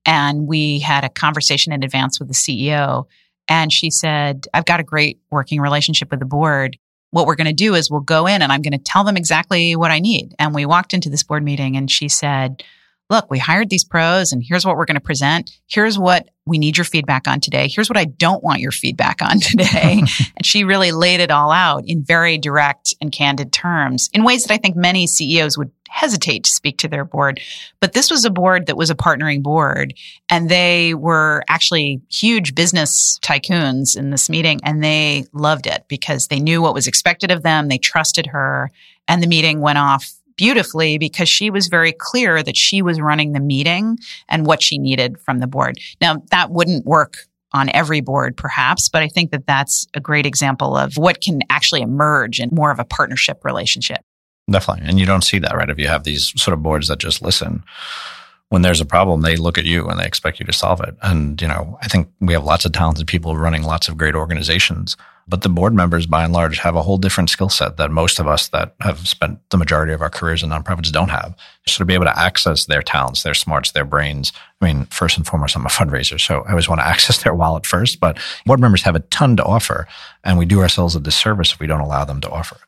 and 0.06 0.46
we 0.46 0.80
had 0.80 1.04
a 1.04 1.08
conversation 1.08 1.72
in 1.72 1.82
advance 1.82 2.18
with 2.18 2.28
the 2.28 2.34
CEO. 2.34 3.06
And 3.48 3.72
she 3.72 3.90
said, 3.90 4.46
I've 4.54 4.64
got 4.64 4.80
a 4.80 4.84
great 4.84 5.18
working 5.30 5.60
relationship 5.60 6.10
with 6.10 6.20
the 6.20 6.26
board 6.26 6.78
what 7.14 7.28
we're 7.28 7.36
going 7.36 7.46
to 7.46 7.52
do 7.52 7.76
is 7.76 7.88
we'll 7.88 8.00
go 8.00 8.26
in 8.26 8.42
and 8.42 8.50
I'm 8.50 8.60
going 8.60 8.72
to 8.72 8.78
tell 8.78 9.04
them 9.04 9.16
exactly 9.16 9.76
what 9.76 9.92
I 9.92 10.00
need. 10.00 10.34
And 10.36 10.52
we 10.52 10.66
walked 10.66 10.92
into 10.92 11.08
this 11.08 11.22
board 11.22 11.44
meeting 11.44 11.76
and 11.76 11.88
she 11.88 12.08
said, 12.08 12.64
look, 13.10 13.30
we 13.30 13.38
hired 13.38 13.70
these 13.70 13.84
pros 13.84 14.32
and 14.32 14.42
here's 14.42 14.64
what 14.64 14.76
we're 14.76 14.86
going 14.86 14.94
to 14.96 15.00
present. 15.00 15.50
Here's 15.66 15.98
what 15.98 16.28
we 16.46 16.58
need 16.58 16.76
your 16.76 16.84
feedback 16.84 17.28
on 17.28 17.40
today. 17.40 17.68
Here's 17.68 17.88
what 17.88 17.96
I 17.96 18.04
don't 18.04 18.42
want 18.42 18.60
your 18.60 18.72
feedback 18.72 19.20
on 19.22 19.40
today. 19.40 20.02
and 20.36 20.44
she 20.44 20.64
really 20.64 20.92
laid 20.92 21.20
it 21.20 21.30
all 21.30 21.50
out 21.50 21.84
in 21.86 22.02
very 22.02 22.38
direct 22.38 22.94
and 23.00 23.12
candid 23.12 23.52
terms 23.52 24.08
in 24.12 24.24
ways 24.24 24.44
that 24.44 24.54
I 24.54 24.58
think 24.58 24.76
many 24.76 25.06
CEOs 25.06 25.58
would 25.58 25.70
hesitate 25.88 26.44
to 26.44 26.50
speak 26.50 26.78
to 26.78 26.88
their 26.88 27.04
board. 27.04 27.40
But 27.78 27.92
this 27.92 28.10
was 28.10 28.24
a 28.24 28.30
board 28.30 28.66
that 28.66 28.76
was 28.76 28.90
a 28.90 28.96
partnering 28.96 29.42
board 29.42 29.94
and 30.28 30.48
they 30.48 30.94
were 30.94 31.44
actually 31.48 32.02
huge 32.10 32.54
business 32.54 33.18
tycoons 33.22 33.96
in 33.96 34.10
this 34.10 34.28
meeting 34.28 34.60
and 34.64 34.82
they 34.82 35.26
loved 35.32 35.66
it 35.66 35.84
because 35.88 36.28
they 36.28 36.40
knew 36.40 36.60
what 36.60 36.74
was 36.74 36.86
expected 36.86 37.30
of 37.30 37.42
them. 37.42 37.68
They 37.68 37.78
trusted 37.78 38.26
her 38.26 38.70
and 39.06 39.22
the 39.22 39.28
meeting 39.28 39.60
went 39.60 39.78
off 39.78 40.10
beautifully 40.36 40.98
because 40.98 41.28
she 41.28 41.50
was 41.50 41.68
very 41.68 41.92
clear 41.92 42.42
that 42.42 42.56
she 42.56 42.82
was 42.82 43.00
running 43.00 43.32
the 43.32 43.40
meeting 43.40 43.98
and 44.28 44.46
what 44.46 44.62
she 44.62 44.78
needed 44.78 45.18
from 45.20 45.38
the 45.38 45.46
board. 45.46 45.78
Now 46.00 46.22
that 46.30 46.50
wouldn't 46.50 46.84
work 46.84 47.18
on 47.52 47.70
every 47.72 48.00
board 48.00 48.36
perhaps, 48.36 48.88
but 48.88 49.02
I 49.02 49.08
think 49.08 49.30
that 49.30 49.46
that's 49.46 49.86
a 49.94 50.00
great 50.00 50.26
example 50.26 50.76
of 50.76 50.96
what 50.96 51.20
can 51.20 51.40
actually 51.50 51.82
emerge 51.82 52.40
in 52.40 52.50
more 52.52 52.70
of 52.70 52.78
a 52.78 52.84
partnership 52.84 53.44
relationship. 53.44 54.00
Definitely. 54.50 54.88
And 54.88 55.00
you 55.00 55.06
don't 55.06 55.24
see 55.24 55.38
that, 55.38 55.56
right? 55.56 55.70
If 55.70 55.78
you 55.78 55.88
have 55.88 56.04
these 56.04 56.32
sort 56.40 56.52
of 56.52 56.62
boards 56.62 56.88
that 56.88 56.98
just 56.98 57.22
listen, 57.22 57.64
when 58.50 58.62
there's 58.62 58.80
a 58.80 58.86
problem, 58.86 59.22
they 59.22 59.36
look 59.36 59.56
at 59.56 59.64
you 59.64 59.88
and 59.88 59.98
they 59.98 60.04
expect 60.04 60.38
you 60.38 60.46
to 60.46 60.52
solve 60.52 60.80
it. 60.80 60.96
And, 61.02 61.40
you 61.40 61.48
know, 61.48 61.78
I 61.80 61.88
think 61.88 62.08
we 62.20 62.34
have 62.34 62.44
lots 62.44 62.64
of 62.64 62.72
talented 62.72 63.06
people 63.06 63.36
running 63.36 63.62
lots 63.62 63.88
of 63.88 63.96
great 63.96 64.14
organizations, 64.14 64.96
but 65.26 65.42
the 65.42 65.48
board 65.48 65.74
members 65.74 66.06
by 66.06 66.24
and 66.24 66.32
large 66.32 66.58
have 66.58 66.76
a 66.76 66.82
whole 66.82 66.98
different 66.98 67.30
skill 67.30 67.48
set 67.48 67.76
that 67.76 67.90
most 67.90 68.18
of 68.18 68.26
us 68.26 68.48
that 68.48 68.74
have 68.80 69.06
spent 69.08 69.38
the 69.50 69.56
majority 69.56 69.92
of 69.92 70.02
our 70.02 70.10
careers 70.10 70.42
in 70.42 70.50
nonprofits 70.50 70.92
don't 70.92 71.10
have. 71.10 71.34
So 71.66 71.78
to 71.78 71.84
be 71.84 71.94
able 71.94 72.04
to 72.04 72.18
access 72.18 72.66
their 72.66 72.82
talents, 72.82 73.22
their 73.22 73.34
smarts, 73.34 73.72
their 73.72 73.84
brains. 73.84 74.32
I 74.60 74.66
mean, 74.66 74.84
first 74.86 75.16
and 75.16 75.26
foremost, 75.26 75.56
I'm 75.56 75.66
a 75.66 75.68
fundraiser, 75.68 76.20
so 76.20 76.42
I 76.42 76.50
always 76.50 76.68
want 76.68 76.80
to 76.80 76.86
access 76.94 77.22
their 77.22 77.34
wallet 77.34 77.66
first, 77.66 78.00
but 78.00 78.18
board 78.46 78.60
members 78.60 78.82
have 78.82 78.96
a 78.96 79.00
ton 79.00 79.36
to 79.36 79.44
offer 79.44 79.86
and 80.22 80.38
we 80.38 80.46
do 80.46 80.60
ourselves 80.60 80.96
a 80.96 81.00
disservice 81.00 81.52
if 81.52 81.60
we 81.60 81.66
don't 81.66 81.80
allow 81.80 82.04
them 82.04 82.20
to 82.22 82.30
offer 82.30 82.56
it 82.56 82.62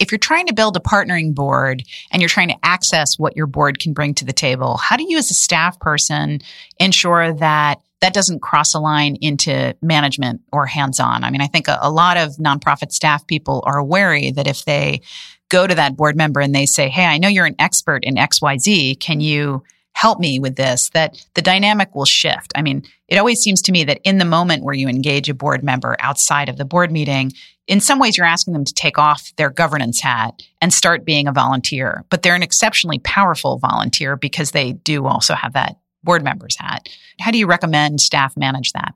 if 0.00 0.10
you're 0.10 0.18
trying 0.18 0.46
to 0.46 0.54
build 0.54 0.76
a 0.76 0.80
partnering 0.80 1.34
board 1.34 1.84
and 2.10 2.20
you're 2.20 2.28
trying 2.28 2.48
to 2.48 2.56
access 2.64 3.18
what 3.18 3.36
your 3.36 3.46
board 3.46 3.78
can 3.78 3.92
bring 3.92 4.14
to 4.14 4.24
the 4.24 4.32
table, 4.32 4.78
how 4.78 4.96
do 4.96 5.04
you 5.06 5.18
as 5.18 5.30
a 5.30 5.34
staff 5.34 5.78
person 5.78 6.40
ensure 6.78 7.32
that 7.34 7.80
that 8.00 8.14
doesn't 8.14 8.40
cross 8.40 8.74
a 8.74 8.80
line 8.80 9.16
into 9.16 9.74
management 9.82 10.40
or 10.52 10.66
hands 10.66 11.00
on? 11.00 11.24
I 11.24 11.30
mean, 11.30 11.40
I 11.40 11.46
think 11.46 11.68
a, 11.68 11.78
a 11.82 11.90
lot 11.90 12.16
of 12.16 12.36
nonprofit 12.36 12.92
staff 12.92 13.26
people 13.26 13.62
are 13.66 13.82
wary 13.82 14.30
that 14.32 14.46
if 14.46 14.64
they 14.64 15.02
go 15.48 15.66
to 15.66 15.74
that 15.74 15.96
board 15.96 16.16
member 16.16 16.40
and 16.40 16.54
they 16.54 16.66
say, 16.66 16.88
Hey, 16.88 17.04
I 17.04 17.18
know 17.18 17.28
you're 17.28 17.46
an 17.46 17.56
expert 17.58 18.04
in 18.04 18.14
XYZ. 18.14 18.98
Can 19.00 19.20
you 19.20 19.62
help 20.00 20.18
me 20.18 20.38
with 20.38 20.56
this, 20.56 20.88
that 20.90 21.22
the 21.34 21.42
dynamic 21.42 21.94
will 21.94 22.06
shift. 22.06 22.52
I 22.54 22.62
mean, 22.62 22.84
it 23.08 23.18
always 23.18 23.40
seems 23.40 23.60
to 23.62 23.72
me 23.72 23.84
that 23.84 24.00
in 24.02 24.16
the 24.18 24.24
moment 24.24 24.64
where 24.64 24.74
you 24.74 24.88
engage 24.88 25.28
a 25.28 25.34
board 25.34 25.62
member 25.62 25.94
outside 25.98 26.48
of 26.48 26.56
the 26.56 26.64
board 26.64 26.90
meeting, 26.90 27.32
in 27.66 27.80
some 27.80 27.98
ways 27.98 28.16
you're 28.16 28.26
asking 28.26 28.54
them 28.54 28.64
to 28.64 28.72
take 28.72 28.98
off 28.98 29.32
their 29.36 29.50
governance 29.50 30.00
hat 30.00 30.42
and 30.62 30.72
start 30.72 31.04
being 31.04 31.28
a 31.28 31.32
volunteer. 31.32 32.04
But 32.08 32.22
they're 32.22 32.34
an 32.34 32.42
exceptionally 32.42 32.98
powerful 33.00 33.58
volunteer 33.58 34.16
because 34.16 34.52
they 34.52 34.72
do 34.72 35.06
also 35.06 35.34
have 35.34 35.52
that 35.52 35.76
board 36.02 36.22
member's 36.22 36.56
hat. 36.56 36.88
How 37.20 37.30
do 37.30 37.38
you 37.38 37.46
recommend 37.46 38.00
staff 38.00 38.36
manage 38.36 38.72
that? 38.72 38.94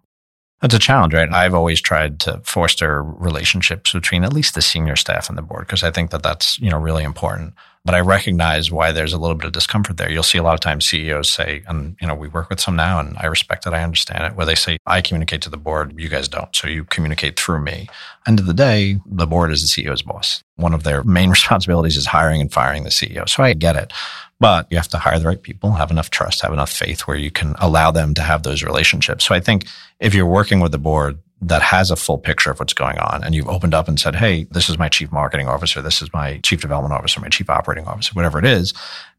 That's 0.60 0.74
a 0.74 0.78
challenge, 0.78 1.12
right? 1.12 1.30
I've 1.30 1.54
always 1.54 1.80
tried 1.80 2.20
to 2.20 2.40
foster 2.42 3.02
relationships 3.02 3.92
between 3.92 4.24
at 4.24 4.32
least 4.32 4.54
the 4.54 4.62
senior 4.62 4.96
staff 4.96 5.28
and 5.28 5.36
the 5.36 5.42
board 5.42 5.66
because 5.66 5.82
I 5.82 5.90
think 5.90 6.10
that 6.10 6.22
that's, 6.22 6.58
you 6.58 6.70
know, 6.70 6.78
really 6.78 7.04
important. 7.04 7.54
But 7.84 7.94
I 7.94 8.00
recognize 8.00 8.70
why 8.70 8.92
there's 8.92 9.12
a 9.12 9.18
little 9.18 9.34
bit 9.34 9.46
of 9.46 9.52
discomfort 9.52 9.98
there. 9.98 10.10
You'll 10.10 10.22
see 10.22 10.38
a 10.38 10.42
lot 10.42 10.54
of 10.54 10.60
times 10.60 10.86
CEOs 10.86 11.30
say, 11.30 11.62
and 11.66 11.96
you 12.00 12.06
know, 12.06 12.14
we 12.14 12.28
work 12.28 12.48
with 12.48 12.58
some 12.58 12.76
now 12.76 12.98
and 12.98 13.14
I 13.18 13.26
respect 13.26 13.66
it, 13.66 13.74
I 13.74 13.82
understand 13.82 14.24
it, 14.24 14.36
where 14.36 14.46
they 14.46 14.54
say, 14.54 14.78
I 14.86 15.02
communicate 15.02 15.42
to 15.42 15.50
the 15.50 15.58
board, 15.58 15.94
you 15.98 16.08
guys 16.08 16.26
don't. 16.26 16.54
So 16.56 16.66
you 16.66 16.84
communicate 16.84 17.38
through 17.38 17.60
me. 17.60 17.90
End 18.26 18.40
of 18.40 18.46
the 18.46 18.54
day, 18.54 18.96
the 19.04 19.26
board 19.26 19.52
is 19.52 19.60
the 19.60 19.82
CEO's 19.82 20.00
boss. 20.00 20.42
One 20.56 20.72
of 20.72 20.82
their 20.82 21.04
main 21.04 21.28
responsibilities 21.38 21.98
is 21.98 22.06
hiring 22.06 22.40
and 22.40 22.50
firing 22.50 22.84
the 22.84 22.90
CEO. 22.90 23.28
So 23.28 23.42
I 23.42 23.52
get 23.52 23.76
it. 23.76 23.92
But 24.40 24.66
you 24.70 24.78
have 24.78 24.88
to 24.88 24.98
hire 24.98 25.18
the 25.18 25.26
right 25.26 25.40
people, 25.40 25.72
have 25.72 25.90
enough 25.90 26.10
trust, 26.10 26.40
have 26.40 26.52
enough 26.52 26.72
faith 26.72 27.02
where 27.02 27.16
you 27.16 27.30
can 27.30 27.54
allow 27.58 27.90
them 27.90 28.14
to 28.14 28.22
have 28.22 28.42
those 28.42 28.62
relationships. 28.62 29.24
So 29.26 29.34
I 29.34 29.40
think 29.40 29.66
if 30.00 30.14
you're 30.14 30.26
working 30.26 30.60
with 30.60 30.72
the 30.72 30.78
board, 30.78 31.18
that 31.42 31.62
has 31.62 31.90
a 31.90 31.96
full 31.96 32.18
picture 32.18 32.50
of 32.50 32.58
what's 32.58 32.72
going 32.72 32.98
on 32.98 33.22
and 33.22 33.34
you've 33.34 33.48
opened 33.48 33.74
up 33.74 33.88
and 33.88 34.00
said, 34.00 34.14
Hey, 34.14 34.44
this 34.50 34.68
is 34.68 34.78
my 34.78 34.88
chief 34.88 35.12
marketing 35.12 35.48
officer. 35.48 35.82
This 35.82 36.00
is 36.00 36.12
my 36.12 36.38
chief 36.38 36.60
development 36.60 36.94
officer, 36.94 37.20
my 37.20 37.28
chief 37.28 37.50
operating 37.50 37.86
officer, 37.86 38.12
whatever 38.14 38.38
it 38.38 38.44
is. 38.44 38.72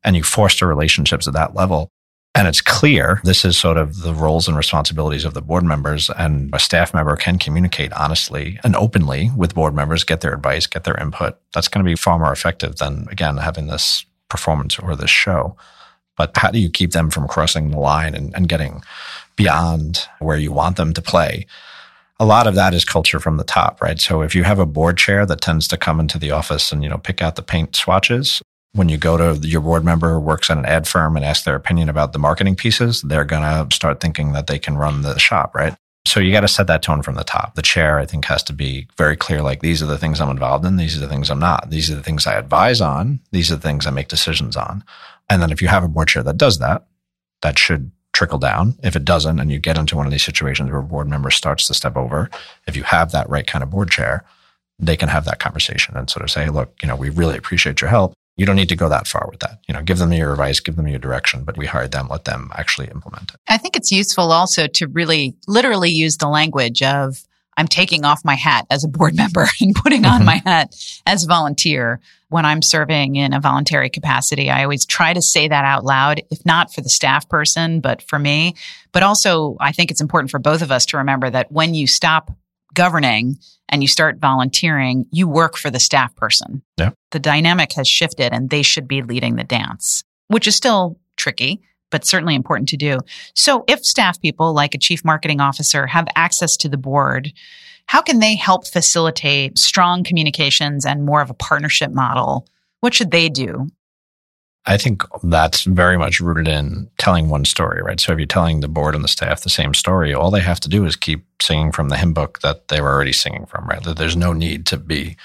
And 0.03 0.15
you 0.15 0.23
foster 0.23 0.67
relationships 0.67 1.27
at 1.27 1.33
that 1.33 1.55
level. 1.55 1.89
And 2.33 2.49
it's 2.49 2.61
clear 2.61 3.21
this 3.23 3.45
is 3.45 3.57
sort 3.57 3.77
of 3.77 4.01
the 4.01 4.13
roles 4.13 4.47
and 4.47 4.57
responsibilities 4.57 5.23
of 5.23 5.33
the 5.33 5.41
board 5.41 5.63
members 5.63 6.09
and 6.09 6.53
a 6.53 6.59
staff 6.59 6.93
member 6.93 7.15
can 7.15 7.37
communicate 7.37 7.93
honestly 7.93 8.59
and 8.63 8.75
openly 8.75 9.31
with 9.37 9.55
board 9.55 9.73
members, 9.73 10.03
get 10.03 10.19
their 10.19 10.33
advice, 10.33 10.67
get 10.67 10.83
their 10.83 10.99
input. 10.99 11.37
That's 11.53 11.69
going 11.69 11.85
to 11.85 11.89
be 11.89 11.95
far 11.95 12.19
more 12.19 12.33
effective 12.33 12.75
than 12.75 13.07
again, 13.09 13.37
having 13.37 13.67
this 13.67 14.05
performance 14.27 14.77
or 14.79 14.97
this 14.97 15.09
show. 15.09 15.55
But 16.17 16.35
how 16.35 16.51
do 16.51 16.59
you 16.59 16.69
keep 16.69 16.91
them 16.91 17.09
from 17.09 17.27
crossing 17.27 17.71
the 17.71 17.79
line 17.79 18.15
and, 18.15 18.35
and 18.35 18.49
getting 18.49 18.83
beyond 19.35 20.07
where 20.19 20.37
you 20.37 20.51
want 20.51 20.75
them 20.75 20.93
to 20.93 21.01
play? 21.01 21.45
A 22.19 22.25
lot 22.25 22.47
of 22.47 22.55
that 22.55 22.73
is 22.73 22.85
culture 22.85 23.19
from 23.19 23.37
the 23.37 23.43
top, 23.43 23.81
right? 23.81 23.99
So 23.99 24.21
if 24.21 24.35
you 24.35 24.43
have 24.43 24.59
a 24.59 24.65
board 24.65 24.97
chair 24.97 25.25
that 25.25 25.41
tends 25.41 25.67
to 25.69 25.77
come 25.77 25.99
into 25.99 26.17
the 26.17 26.31
office 26.31 26.71
and, 26.71 26.83
you 26.83 26.89
know, 26.89 26.97
pick 26.97 27.21
out 27.21 27.35
the 27.35 27.41
paint 27.41 27.75
swatches, 27.75 28.41
when 28.73 28.89
you 28.89 28.97
go 28.97 29.17
to 29.17 29.47
your 29.47 29.61
board 29.61 29.85
member 29.85 30.13
who 30.13 30.19
works 30.19 30.49
at 30.49 30.57
an 30.57 30.65
ad 30.65 30.87
firm 30.87 31.15
and 31.15 31.25
ask 31.25 31.45
their 31.45 31.55
opinion 31.55 31.89
about 31.89 32.13
the 32.13 32.19
marketing 32.19 32.55
pieces, 32.55 33.01
they're 33.01 33.25
going 33.25 33.41
to 33.41 33.73
start 33.73 33.99
thinking 33.99 34.33
that 34.33 34.47
they 34.47 34.59
can 34.59 34.77
run 34.77 35.01
the 35.01 35.17
shop, 35.17 35.55
right? 35.55 35.75
So 36.07 36.19
you 36.19 36.31
got 36.31 36.41
to 36.41 36.47
set 36.47 36.67
that 36.67 36.83
tone 36.83 37.01
from 37.01 37.15
the 37.15 37.23
top. 37.23 37.55
The 37.55 37.61
chair, 37.61 37.99
I 37.99 38.05
think, 38.05 38.25
has 38.25 38.43
to 38.43 38.53
be 38.53 38.87
very 38.97 39.17
clear. 39.17 39.41
Like 39.41 39.61
these 39.61 39.81
are 39.81 39.87
the 39.87 39.97
things 39.97 40.21
I'm 40.21 40.29
involved 40.29 40.65
in. 40.65 40.75
These 40.77 40.97
are 40.97 40.99
the 40.99 41.07
things 41.07 41.29
I'm 41.29 41.39
not. 41.39 41.69
These 41.69 41.89
are 41.89 41.95
the 41.95 42.03
things 42.03 42.27
I 42.27 42.35
advise 42.35 42.79
on. 42.79 43.21
These 43.31 43.51
are 43.51 43.55
the 43.55 43.61
things 43.61 43.87
I 43.87 43.91
make 43.91 44.07
decisions 44.07 44.55
on. 44.55 44.83
And 45.29 45.41
then 45.41 45.51
if 45.51 45.61
you 45.61 45.67
have 45.67 45.83
a 45.83 45.87
board 45.87 46.09
chair 46.09 46.21
that 46.23 46.37
does 46.37 46.59
that, 46.59 46.85
that 47.41 47.57
should 47.57 47.91
trickle 48.15 48.39
down. 48.39 48.75
If 48.81 48.95
it 48.95 49.05
doesn't, 49.05 49.39
and 49.39 49.51
you 49.51 49.59
get 49.59 49.77
into 49.77 49.95
one 49.95 50.07
of 50.07 50.11
these 50.11 50.23
situations 50.23 50.71
where 50.71 50.79
a 50.79 50.83
board 50.83 51.07
member 51.07 51.29
starts 51.29 51.67
to 51.67 51.73
step 51.73 51.95
over, 51.95 52.29
if 52.65 52.75
you 52.75 52.83
have 52.83 53.11
that 53.11 53.29
right 53.29 53.45
kind 53.45 53.61
of 53.61 53.69
board 53.69 53.91
chair, 53.91 54.25
they 54.79 54.97
can 54.97 55.09
have 55.09 55.25
that 55.25 55.39
conversation 55.39 55.95
and 55.95 56.09
sort 56.09 56.23
of 56.23 56.31
say, 56.31 56.49
look, 56.49 56.73
you 56.81 56.87
know, 56.87 56.95
we 56.95 57.09
really 57.09 57.37
appreciate 57.37 57.81
your 57.81 57.89
help. 57.89 58.13
You 58.37 58.45
don't 58.45 58.55
need 58.55 58.69
to 58.69 58.75
go 58.75 58.89
that 58.89 59.07
far 59.07 59.27
with 59.29 59.39
that. 59.41 59.59
You 59.67 59.73
know, 59.73 59.81
give 59.81 59.97
them 59.97 60.11
your 60.11 60.31
advice, 60.31 60.59
give 60.59 60.75
them 60.75 60.87
your 60.87 60.99
direction, 60.99 61.43
but 61.43 61.57
we 61.57 61.65
hired 61.65 61.91
them, 61.91 62.07
let 62.09 62.25
them 62.25 62.51
actually 62.55 62.87
implement 62.87 63.31
it. 63.33 63.39
I 63.47 63.57
think 63.57 63.77
it's 63.77 63.91
useful 63.91 64.31
also 64.31 64.67
to 64.67 64.87
really 64.87 65.35
literally 65.47 65.91
use 65.91 66.17
the 66.17 66.27
language 66.27 66.81
of, 66.81 67.23
I'm 67.57 67.67
taking 67.67 68.03
off 68.05 68.25
my 68.25 68.35
hat 68.35 68.65
as 68.69 68.83
a 68.83 68.87
board 68.87 69.15
member 69.23 69.47
and 69.61 69.73
putting 69.75 70.05
on 70.05 70.21
Mhm. 70.21 70.25
my 70.25 70.41
hat 70.45 70.75
as 71.05 71.23
a 71.23 71.27
volunteer 71.27 71.99
when 72.29 72.45
I'm 72.45 72.61
serving 72.61 73.15
in 73.15 73.33
a 73.33 73.39
voluntary 73.39 73.89
capacity. 73.89 74.49
I 74.49 74.63
always 74.63 74.85
try 74.85 75.13
to 75.13 75.21
say 75.21 75.47
that 75.47 75.63
out 75.65 75.85
loud, 75.85 76.21
if 76.31 76.45
not 76.45 76.73
for 76.73 76.81
the 76.81 76.89
staff 76.89 77.29
person, 77.29 77.79
but 77.79 78.01
for 78.01 78.19
me. 78.19 78.55
But 78.91 79.03
also, 79.03 79.55
I 79.59 79.71
think 79.71 79.91
it's 79.91 80.01
important 80.01 80.31
for 80.31 80.39
both 80.39 80.61
of 80.61 80.71
us 80.71 80.85
to 80.87 80.97
remember 80.97 81.29
that 81.29 81.51
when 81.51 81.73
you 81.73 81.87
stop 81.87 82.31
governing 82.73 83.37
and 83.69 83.81
you 83.81 83.87
start 83.87 84.17
volunteering, 84.19 85.05
you 85.11 85.27
work 85.27 85.55
for 85.57 85.69
the 85.69 85.79
staff 85.79 86.13
person. 86.15 86.61
Yeah. 86.77 86.91
The 87.11 87.19
dynamic 87.19 87.71
has 87.73 87.87
shifted 87.87 88.33
and 88.33 88.49
they 88.49 88.63
should 88.63 88.87
be 88.87 89.01
leading 89.01 89.35
the 89.37 89.43
dance, 89.45 90.03
which 90.27 90.47
is 90.47 90.55
still 90.55 90.99
tricky, 91.15 91.61
but 91.95 92.03
certainly 92.03 92.35
important 92.35 92.67
to 92.67 92.75
do. 92.75 92.99
So 93.35 93.63
if 93.69 93.85
staff 93.85 94.21
people 94.21 94.51
like 94.51 94.75
a 94.75 94.77
chief 94.77 95.05
marketing 95.05 95.39
officer 95.39 95.87
have 95.87 96.09
access 96.17 96.57
to 96.57 96.67
the 96.67 96.75
board, 96.75 97.31
how 97.85 98.01
can 98.01 98.19
they 98.19 98.35
help 98.35 98.67
facilitate 98.67 99.57
strong 99.57 100.03
communications 100.03 100.85
and 100.85 101.05
more 101.05 101.21
of 101.21 101.29
a 101.29 101.33
partnership 101.33 101.91
model? 101.91 102.49
What 102.81 102.93
should 102.93 103.11
they 103.11 103.29
do? 103.29 103.69
I 104.65 104.75
think 104.75 105.03
that's 105.23 105.63
very 105.63 105.97
much 105.97 106.19
rooted 106.19 106.49
in 106.49 106.89
telling 106.97 107.29
one 107.29 107.45
story, 107.45 107.81
right? 107.81 108.01
So 108.01 108.11
if 108.11 108.19
you're 108.19 108.25
telling 108.25 108.59
the 108.59 108.67
board 108.67 108.93
and 108.93 109.01
the 109.01 109.07
staff 109.07 109.43
the 109.43 109.49
same 109.49 109.73
story, 109.73 110.13
all 110.13 110.31
they 110.31 110.41
have 110.41 110.59
to 110.59 110.69
do 110.69 110.83
is 110.83 110.97
keep 110.97 111.25
singing 111.41 111.71
from 111.71 111.87
the 111.87 111.95
hymn 111.95 112.11
book 112.11 112.41
that 112.41 112.67
they 112.67 112.81
were 112.81 112.91
already 112.91 113.13
singing 113.13 113.45
from, 113.45 113.65
right? 113.67 113.81
There's 113.81 114.17
no 114.17 114.33
need 114.33 114.65
to 114.65 114.75
be, 114.75 115.15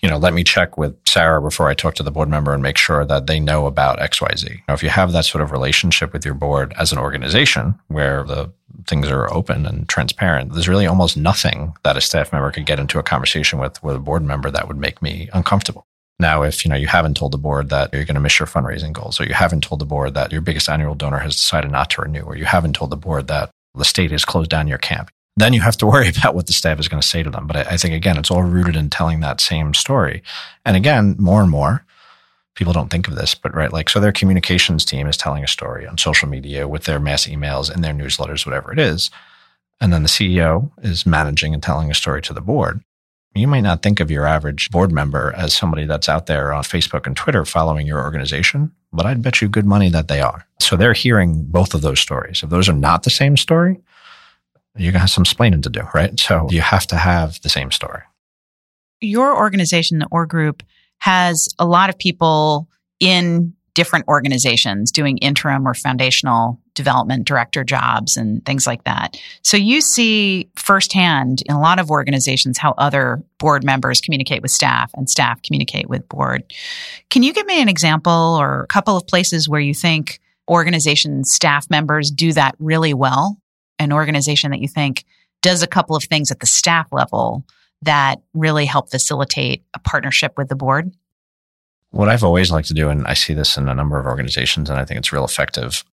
you 0.00 0.08
know, 0.08 0.16
let 0.16 0.32
me 0.32 0.44
check 0.44 0.78
with 0.78 0.96
Sarah 1.06 1.42
before 1.42 1.68
I 1.68 1.74
talk 1.74 1.94
to 1.96 2.02
the 2.02 2.10
board 2.10 2.28
member 2.28 2.54
and 2.54 2.62
make 2.62 2.78
sure 2.78 3.04
that 3.04 3.26
they 3.26 3.40
know 3.40 3.66
about 3.66 3.98
XYZ. 3.98 4.62
Now, 4.68 4.74
if 4.74 4.82
you 4.82 4.90
have 4.90 5.12
that 5.12 5.24
sort 5.24 5.42
of 5.42 5.50
relationship 5.50 6.12
with 6.12 6.24
your 6.24 6.34
board 6.34 6.72
as 6.78 6.92
an 6.92 6.98
organization 6.98 7.78
where 7.88 8.22
the 8.22 8.52
things 8.86 9.08
are 9.08 9.32
open 9.32 9.66
and 9.66 9.88
transparent, 9.88 10.52
there's 10.52 10.68
really 10.68 10.86
almost 10.86 11.16
nothing 11.16 11.74
that 11.82 11.96
a 11.96 12.00
staff 12.00 12.32
member 12.32 12.50
could 12.50 12.66
get 12.66 12.78
into 12.78 12.98
a 12.98 13.02
conversation 13.02 13.58
with 13.58 13.82
with 13.82 13.96
a 13.96 14.00
board 14.00 14.22
member 14.22 14.50
that 14.50 14.68
would 14.68 14.78
make 14.78 15.02
me 15.02 15.28
uncomfortable. 15.32 15.84
Now, 16.20 16.42
if 16.42 16.64
you 16.64 16.68
know 16.68 16.76
you 16.76 16.88
haven't 16.88 17.16
told 17.16 17.32
the 17.32 17.38
board 17.38 17.68
that 17.70 17.92
you're 17.92 18.04
going 18.04 18.14
to 18.14 18.20
miss 18.20 18.38
your 18.38 18.48
fundraising 18.48 18.92
goals, 18.92 19.20
or 19.20 19.24
you 19.24 19.34
haven't 19.34 19.62
told 19.62 19.80
the 19.80 19.86
board 19.86 20.14
that 20.14 20.32
your 20.32 20.40
biggest 20.40 20.68
annual 20.68 20.94
donor 20.94 21.18
has 21.18 21.36
decided 21.36 21.70
not 21.70 21.90
to 21.90 22.02
renew, 22.02 22.22
or 22.22 22.36
you 22.36 22.44
haven't 22.44 22.74
told 22.74 22.90
the 22.90 22.96
board 22.96 23.28
that 23.28 23.50
the 23.74 23.84
state 23.84 24.10
has 24.10 24.24
closed 24.24 24.50
down 24.50 24.66
your 24.66 24.78
camp, 24.78 25.10
then 25.40 25.52
you 25.52 25.60
have 25.60 25.76
to 25.78 25.86
worry 25.86 26.08
about 26.16 26.34
what 26.34 26.46
the 26.46 26.52
staff 26.52 26.78
is 26.78 26.88
going 26.88 27.00
to 27.00 27.06
say 27.06 27.22
to 27.22 27.30
them. 27.30 27.46
But 27.46 27.56
I, 27.56 27.60
I 27.74 27.76
think 27.76 27.94
again, 27.94 28.18
it's 28.18 28.30
all 28.30 28.42
rooted 28.42 28.76
in 28.76 28.90
telling 28.90 29.20
that 29.20 29.40
same 29.40 29.74
story. 29.74 30.22
And 30.64 30.76
again, 30.76 31.16
more 31.18 31.40
and 31.40 31.50
more 31.50 31.84
people 32.58 32.72
don't 32.72 32.90
think 32.90 33.06
of 33.06 33.14
this, 33.14 33.36
but 33.36 33.54
right, 33.54 33.72
like 33.72 33.88
so 33.88 34.00
their 34.00 34.10
communications 34.10 34.84
team 34.84 35.06
is 35.06 35.16
telling 35.16 35.44
a 35.44 35.48
story 35.48 35.86
on 35.86 35.96
social 35.96 36.28
media 36.28 36.66
with 36.66 36.84
their 36.84 36.98
mass 36.98 37.24
emails 37.28 37.70
and 37.72 37.84
their 37.84 37.94
newsletters, 37.94 38.44
whatever 38.44 38.72
it 38.72 38.80
is, 38.80 39.12
and 39.80 39.92
then 39.92 40.02
the 40.02 40.08
CEO 40.08 40.72
is 40.82 41.06
managing 41.06 41.54
and 41.54 41.62
telling 41.62 41.88
a 41.88 41.94
story 41.94 42.20
to 42.22 42.34
the 42.34 42.40
board. 42.40 42.82
You 43.34 43.46
might 43.46 43.60
not 43.60 43.80
think 43.80 44.00
of 44.00 44.10
your 44.10 44.26
average 44.26 44.70
board 44.70 44.90
member 44.90 45.32
as 45.36 45.54
somebody 45.54 45.86
that's 45.86 46.08
out 46.08 46.26
there 46.26 46.52
on 46.52 46.64
Facebook 46.64 47.06
and 47.06 47.16
Twitter 47.16 47.44
following 47.44 47.86
your 47.86 48.02
organization, 48.02 48.72
but 48.92 49.06
I'd 49.06 49.22
bet 49.22 49.40
you 49.40 49.48
good 49.48 49.66
money 49.66 49.88
that 49.90 50.08
they 50.08 50.20
are. 50.20 50.44
So 50.60 50.74
they're 50.74 50.94
hearing 50.94 51.44
both 51.44 51.74
of 51.74 51.82
those 51.82 52.00
stories. 52.00 52.42
If 52.42 52.50
those 52.50 52.68
are 52.68 52.72
not 52.72 53.04
the 53.04 53.10
same 53.10 53.36
story, 53.36 53.78
you're 54.78 54.92
going 54.92 55.00
to 55.00 55.00
have 55.00 55.10
some 55.10 55.22
explaining 55.22 55.62
to 55.62 55.70
do, 55.70 55.82
right? 55.94 56.18
So 56.18 56.48
you 56.50 56.60
have 56.60 56.86
to 56.88 56.96
have 56.96 57.40
the 57.42 57.48
same 57.48 57.70
story. 57.70 58.02
Your 59.00 59.36
organization, 59.36 59.98
the 59.98 60.08
Orr 60.10 60.26
Group, 60.26 60.62
has 60.98 61.48
a 61.58 61.66
lot 61.66 61.90
of 61.90 61.98
people 61.98 62.68
in 63.00 63.54
different 63.74 64.08
organizations 64.08 64.90
doing 64.90 65.18
interim 65.18 65.66
or 65.66 65.72
foundational 65.72 66.60
development 66.74 67.24
director 67.24 67.62
jobs 67.62 68.16
and 68.16 68.44
things 68.44 68.66
like 68.66 68.82
that. 68.82 69.16
So 69.42 69.56
you 69.56 69.80
see 69.80 70.50
firsthand 70.56 71.42
in 71.46 71.54
a 71.54 71.60
lot 71.60 71.78
of 71.78 71.88
organizations 71.88 72.58
how 72.58 72.74
other 72.76 73.22
board 73.38 73.62
members 73.62 74.00
communicate 74.00 74.42
with 74.42 74.50
staff 74.50 74.90
and 74.94 75.08
staff 75.08 75.40
communicate 75.42 75.88
with 75.88 76.08
board. 76.08 76.52
Can 77.08 77.22
you 77.22 77.32
give 77.32 77.46
me 77.46 77.62
an 77.62 77.68
example 77.68 78.36
or 78.40 78.62
a 78.62 78.66
couple 78.66 78.96
of 78.96 79.06
places 79.06 79.48
where 79.48 79.60
you 79.60 79.74
think 79.74 80.18
organization 80.48 81.22
staff 81.22 81.70
members 81.70 82.10
do 82.10 82.32
that 82.32 82.56
really 82.58 82.94
well? 82.94 83.40
An 83.78 83.92
organization 83.92 84.50
that 84.50 84.60
you 84.60 84.68
think 84.68 85.04
does 85.42 85.62
a 85.62 85.66
couple 85.66 85.96
of 85.96 86.04
things 86.04 86.30
at 86.30 86.40
the 86.40 86.46
staff 86.46 86.88
level 86.92 87.44
that 87.82 88.20
really 88.34 88.66
help 88.66 88.90
facilitate 88.90 89.62
a 89.74 89.78
partnership 89.78 90.34
with 90.36 90.48
the 90.48 90.56
board? 90.56 90.92
What 91.90 92.08
I've 92.08 92.24
always 92.24 92.50
liked 92.50 92.68
to 92.68 92.74
do, 92.74 92.88
and 92.88 93.06
I 93.06 93.14
see 93.14 93.34
this 93.34 93.56
in 93.56 93.68
a 93.68 93.74
number 93.74 93.98
of 93.98 94.06
organizations, 94.06 94.68
and 94.68 94.78
I 94.78 94.84
think 94.84 94.98
it's 94.98 95.12
real 95.12 95.24
effective, 95.24 95.84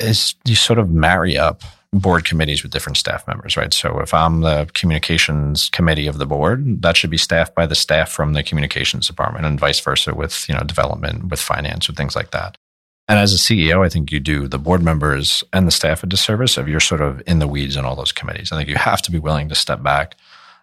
is 0.00 0.34
you 0.44 0.56
sort 0.56 0.78
of 0.78 0.90
marry 0.90 1.36
up 1.36 1.62
board 1.92 2.24
committees 2.24 2.62
with 2.62 2.72
different 2.72 2.96
staff 2.96 3.26
members, 3.28 3.56
right? 3.56 3.72
So 3.72 4.00
if 4.00 4.12
I'm 4.12 4.40
the 4.40 4.68
communications 4.74 5.68
committee 5.68 6.08
of 6.08 6.18
the 6.18 6.26
board, 6.26 6.82
that 6.82 6.96
should 6.96 7.10
be 7.10 7.18
staffed 7.18 7.54
by 7.54 7.66
the 7.66 7.76
staff 7.76 8.10
from 8.10 8.32
the 8.32 8.42
communications 8.42 9.06
department 9.06 9.46
and 9.46 9.60
vice 9.60 9.78
versa 9.78 10.12
with, 10.12 10.48
you 10.48 10.54
know, 10.54 10.62
development, 10.62 11.28
with 11.28 11.40
finance, 11.40 11.86
with 11.86 11.96
things 11.96 12.16
like 12.16 12.32
that. 12.32 12.58
And 13.06 13.18
as 13.18 13.34
a 13.34 13.36
CEO, 13.36 13.84
I 13.84 13.88
think 13.88 14.10
you 14.10 14.20
do 14.20 14.48
the 14.48 14.58
board 14.58 14.82
members 14.82 15.44
and 15.52 15.66
the 15.66 15.72
staff 15.72 16.02
a 16.02 16.06
disservice 16.06 16.56
if 16.56 16.66
you're 16.66 16.80
sort 16.80 17.02
of 17.02 17.22
in 17.26 17.38
the 17.38 17.48
weeds 17.48 17.76
in 17.76 17.84
all 17.84 17.96
those 17.96 18.12
committees. 18.12 18.50
I 18.50 18.56
think 18.56 18.68
you 18.68 18.76
have 18.76 19.02
to 19.02 19.10
be 19.10 19.18
willing 19.18 19.48
to 19.50 19.54
step 19.54 19.82
back, 19.82 20.16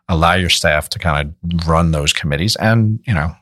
allow 0.10 0.34
your 0.34 0.50
staff 0.50 0.90
to 0.90 1.00
kind 1.00 1.36
of 1.54 1.68
run 1.68 1.92
those 1.92 2.14
committees. 2.14 2.56
And, 2.56 3.00
you 3.06 3.14
know, 3.14 3.36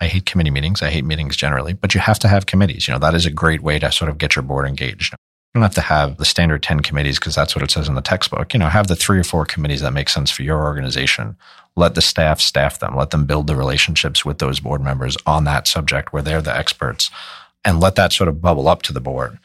I 0.00 0.06
hate 0.06 0.26
committee 0.26 0.50
meetings. 0.50 0.82
I 0.82 0.90
hate 0.90 1.06
meetings 1.06 1.36
generally, 1.36 1.72
but 1.72 1.94
you 1.94 2.00
have 2.00 2.18
to 2.18 2.28
have 2.28 2.44
committees. 2.44 2.86
You 2.86 2.92
know, 2.92 3.00
that 3.00 3.14
is 3.14 3.24
a 3.24 3.30
great 3.30 3.62
way 3.62 3.78
to 3.78 3.90
sort 3.90 4.10
of 4.10 4.18
get 4.18 4.36
your 4.36 4.42
board 4.42 4.66
engaged. 4.66 5.14
You 5.14 5.60
don't 5.60 5.62
have 5.62 5.74
to 5.76 5.80
have 5.80 6.18
the 6.18 6.24
standard 6.24 6.62
10 6.62 6.80
committees 6.80 7.18
because 7.18 7.34
that's 7.34 7.56
what 7.56 7.62
it 7.62 7.70
says 7.70 7.88
in 7.88 7.94
the 7.94 8.02
textbook. 8.02 8.52
You 8.52 8.58
know, 8.58 8.68
have 8.68 8.88
the 8.88 8.96
three 8.96 9.18
or 9.18 9.24
four 9.24 9.46
committees 9.46 9.80
that 9.80 9.92
make 9.92 10.08
sense 10.10 10.30
for 10.30 10.42
your 10.42 10.62
organization. 10.64 11.36
Let 11.76 11.94
the 11.94 12.02
staff 12.02 12.40
staff 12.40 12.80
them. 12.80 12.96
Let 12.96 13.10
them 13.10 13.24
build 13.24 13.46
the 13.46 13.56
relationships 13.56 14.24
with 14.24 14.38
those 14.38 14.60
board 14.60 14.82
members 14.82 15.16
on 15.26 15.44
that 15.44 15.66
subject 15.66 16.12
where 16.12 16.22
they're 16.22 16.42
the 16.42 16.54
experts 16.54 17.10
and 17.64 17.80
let 17.80 17.94
that 17.96 18.12
sort 18.12 18.28
of 18.28 18.40
bubble 18.40 18.68
up 18.68 18.82
to 18.82 18.92
the 18.92 19.00
board. 19.00 19.38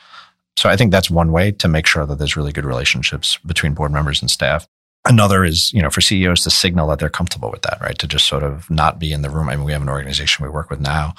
So 0.57 0.69
I 0.69 0.75
think 0.75 0.91
that's 0.91 1.09
one 1.09 1.31
way 1.31 1.51
to 1.53 1.67
make 1.67 1.87
sure 1.87 2.05
that 2.05 2.17
there's 2.17 2.35
really 2.35 2.51
good 2.51 2.65
relationships 2.65 3.37
between 3.45 3.73
board 3.73 3.91
members 3.91 4.21
and 4.21 4.29
staff. 4.29 4.67
Another 5.05 5.45
is, 5.45 5.71
you 5.71 5.81
know, 5.81 5.89
for 5.89 6.01
CEOs 6.01 6.43
to 6.43 6.49
signal 6.49 6.89
that 6.89 6.99
they're 6.99 7.09
comfortable 7.09 7.49
with 7.49 7.61
that, 7.61 7.79
right? 7.81 7.97
To 7.97 8.07
just 8.07 8.27
sort 8.27 8.43
of 8.43 8.69
not 8.69 8.99
be 8.99 9.13
in 9.13 9.21
the 9.21 9.29
room. 9.29 9.47
I 9.47 9.55
mean, 9.55 9.63
we 9.63 9.71
have 9.71 9.81
an 9.81 9.89
organization 9.89 10.43
we 10.43 10.51
work 10.51 10.69
with 10.69 10.81
now, 10.81 11.13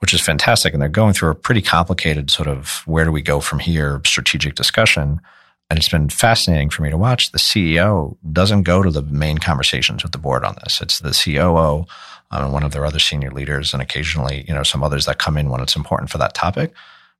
which 0.00 0.12
is 0.12 0.20
fantastic. 0.20 0.72
And 0.72 0.82
they're 0.82 0.88
going 0.88 1.12
through 1.12 1.30
a 1.30 1.36
pretty 1.36 1.62
complicated 1.62 2.28
sort 2.30 2.48
of 2.48 2.82
where 2.86 3.04
do 3.04 3.12
we 3.12 3.22
go 3.22 3.38
from 3.38 3.60
here 3.60 4.00
strategic 4.04 4.56
discussion. 4.56 5.20
And 5.70 5.78
it's 5.78 5.88
been 5.88 6.08
fascinating 6.08 6.70
for 6.70 6.82
me 6.82 6.90
to 6.90 6.98
watch. 6.98 7.30
The 7.30 7.38
CEO 7.38 8.16
doesn't 8.32 8.64
go 8.64 8.82
to 8.82 8.90
the 8.90 9.02
main 9.02 9.38
conversations 9.38 10.02
with 10.02 10.10
the 10.10 10.18
board 10.18 10.44
on 10.44 10.56
this. 10.64 10.80
It's 10.80 10.98
the 10.98 11.10
COO 11.10 11.86
um, 12.30 12.44
and 12.44 12.52
one 12.52 12.62
of 12.62 12.72
their 12.72 12.86
other 12.86 12.98
senior 12.98 13.30
leaders, 13.30 13.72
and 13.72 13.82
occasionally, 13.82 14.44
you 14.48 14.54
know, 14.54 14.62
some 14.62 14.82
others 14.82 15.06
that 15.06 15.18
come 15.18 15.36
in 15.36 15.50
when 15.50 15.60
it's 15.60 15.76
important 15.76 16.10
for 16.10 16.18
that 16.18 16.34
topic. 16.34 16.72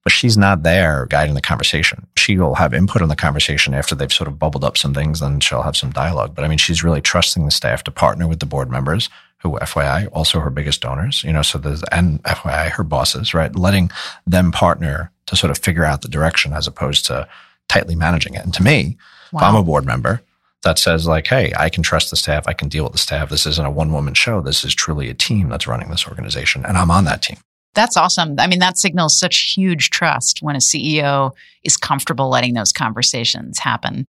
But 0.04 0.12
she's 0.12 0.38
not 0.38 0.62
there 0.62 1.06
guiding 1.06 1.34
the 1.34 1.40
conversation. 1.40 2.06
She 2.16 2.38
will 2.38 2.54
have 2.54 2.72
input 2.72 3.02
on 3.02 3.08
the 3.08 3.16
conversation 3.16 3.74
after 3.74 3.96
they've 3.96 4.12
sort 4.12 4.28
of 4.28 4.38
bubbled 4.38 4.62
up 4.62 4.76
some 4.76 4.94
things, 4.94 5.18
then 5.18 5.40
she'll 5.40 5.62
have 5.62 5.76
some 5.76 5.90
dialogue. 5.90 6.32
But 6.34 6.44
I 6.44 6.48
mean, 6.48 6.58
she's 6.58 6.84
really 6.84 7.00
trusting 7.00 7.44
the 7.44 7.50
staff 7.50 7.82
to 7.84 7.90
partner 7.90 8.28
with 8.28 8.38
the 8.38 8.46
board 8.46 8.70
members, 8.70 9.08
who, 9.38 9.58
FYI, 9.58 10.08
also 10.12 10.38
her 10.40 10.50
biggest 10.50 10.80
donors, 10.80 11.24
you 11.24 11.32
know, 11.32 11.42
so 11.42 11.58
there's, 11.58 11.82
and 11.90 12.22
FYI, 12.22 12.70
her 12.70 12.84
bosses, 12.84 13.34
right? 13.34 13.54
Letting 13.56 13.90
them 14.26 14.52
partner 14.52 15.10
to 15.26 15.36
sort 15.36 15.50
of 15.50 15.58
figure 15.58 15.84
out 15.84 16.02
the 16.02 16.08
direction 16.08 16.52
as 16.52 16.66
opposed 16.66 17.06
to 17.06 17.28
tightly 17.68 17.96
managing 17.96 18.34
it. 18.34 18.44
And 18.44 18.54
to 18.54 18.62
me, 18.62 18.96
if 19.32 19.42
I'm 19.42 19.56
a 19.56 19.62
board 19.62 19.84
member, 19.84 20.22
that 20.66 20.80
says 20.80 21.06
like, 21.06 21.28
hey, 21.28 21.52
I 21.56 21.68
can 21.68 21.84
trust 21.84 22.10
the 22.10 22.16
staff. 22.16 22.48
I 22.48 22.52
can 22.52 22.68
deal 22.68 22.82
with 22.82 22.92
the 22.92 22.98
staff. 22.98 23.30
This 23.30 23.46
isn't 23.46 23.64
a 23.64 23.70
one 23.70 23.92
woman 23.92 24.14
show. 24.14 24.40
This 24.40 24.64
is 24.64 24.74
truly 24.74 25.08
a 25.08 25.14
team 25.14 25.48
that's 25.48 25.68
running 25.68 25.90
this 25.90 26.08
organization, 26.08 26.66
and 26.66 26.76
I'm 26.76 26.90
on 26.90 27.04
that 27.04 27.22
team. 27.22 27.38
That's 27.74 27.96
awesome. 27.96 28.34
I 28.38 28.48
mean, 28.48 28.58
that 28.58 28.76
signals 28.76 29.18
such 29.18 29.54
huge 29.54 29.90
trust 29.90 30.40
when 30.42 30.56
a 30.56 30.60
CEO 30.60 31.32
is 31.62 31.76
comfortable 31.76 32.28
letting 32.28 32.54
those 32.54 32.72
conversations 32.72 33.60
happen. 33.60 34.06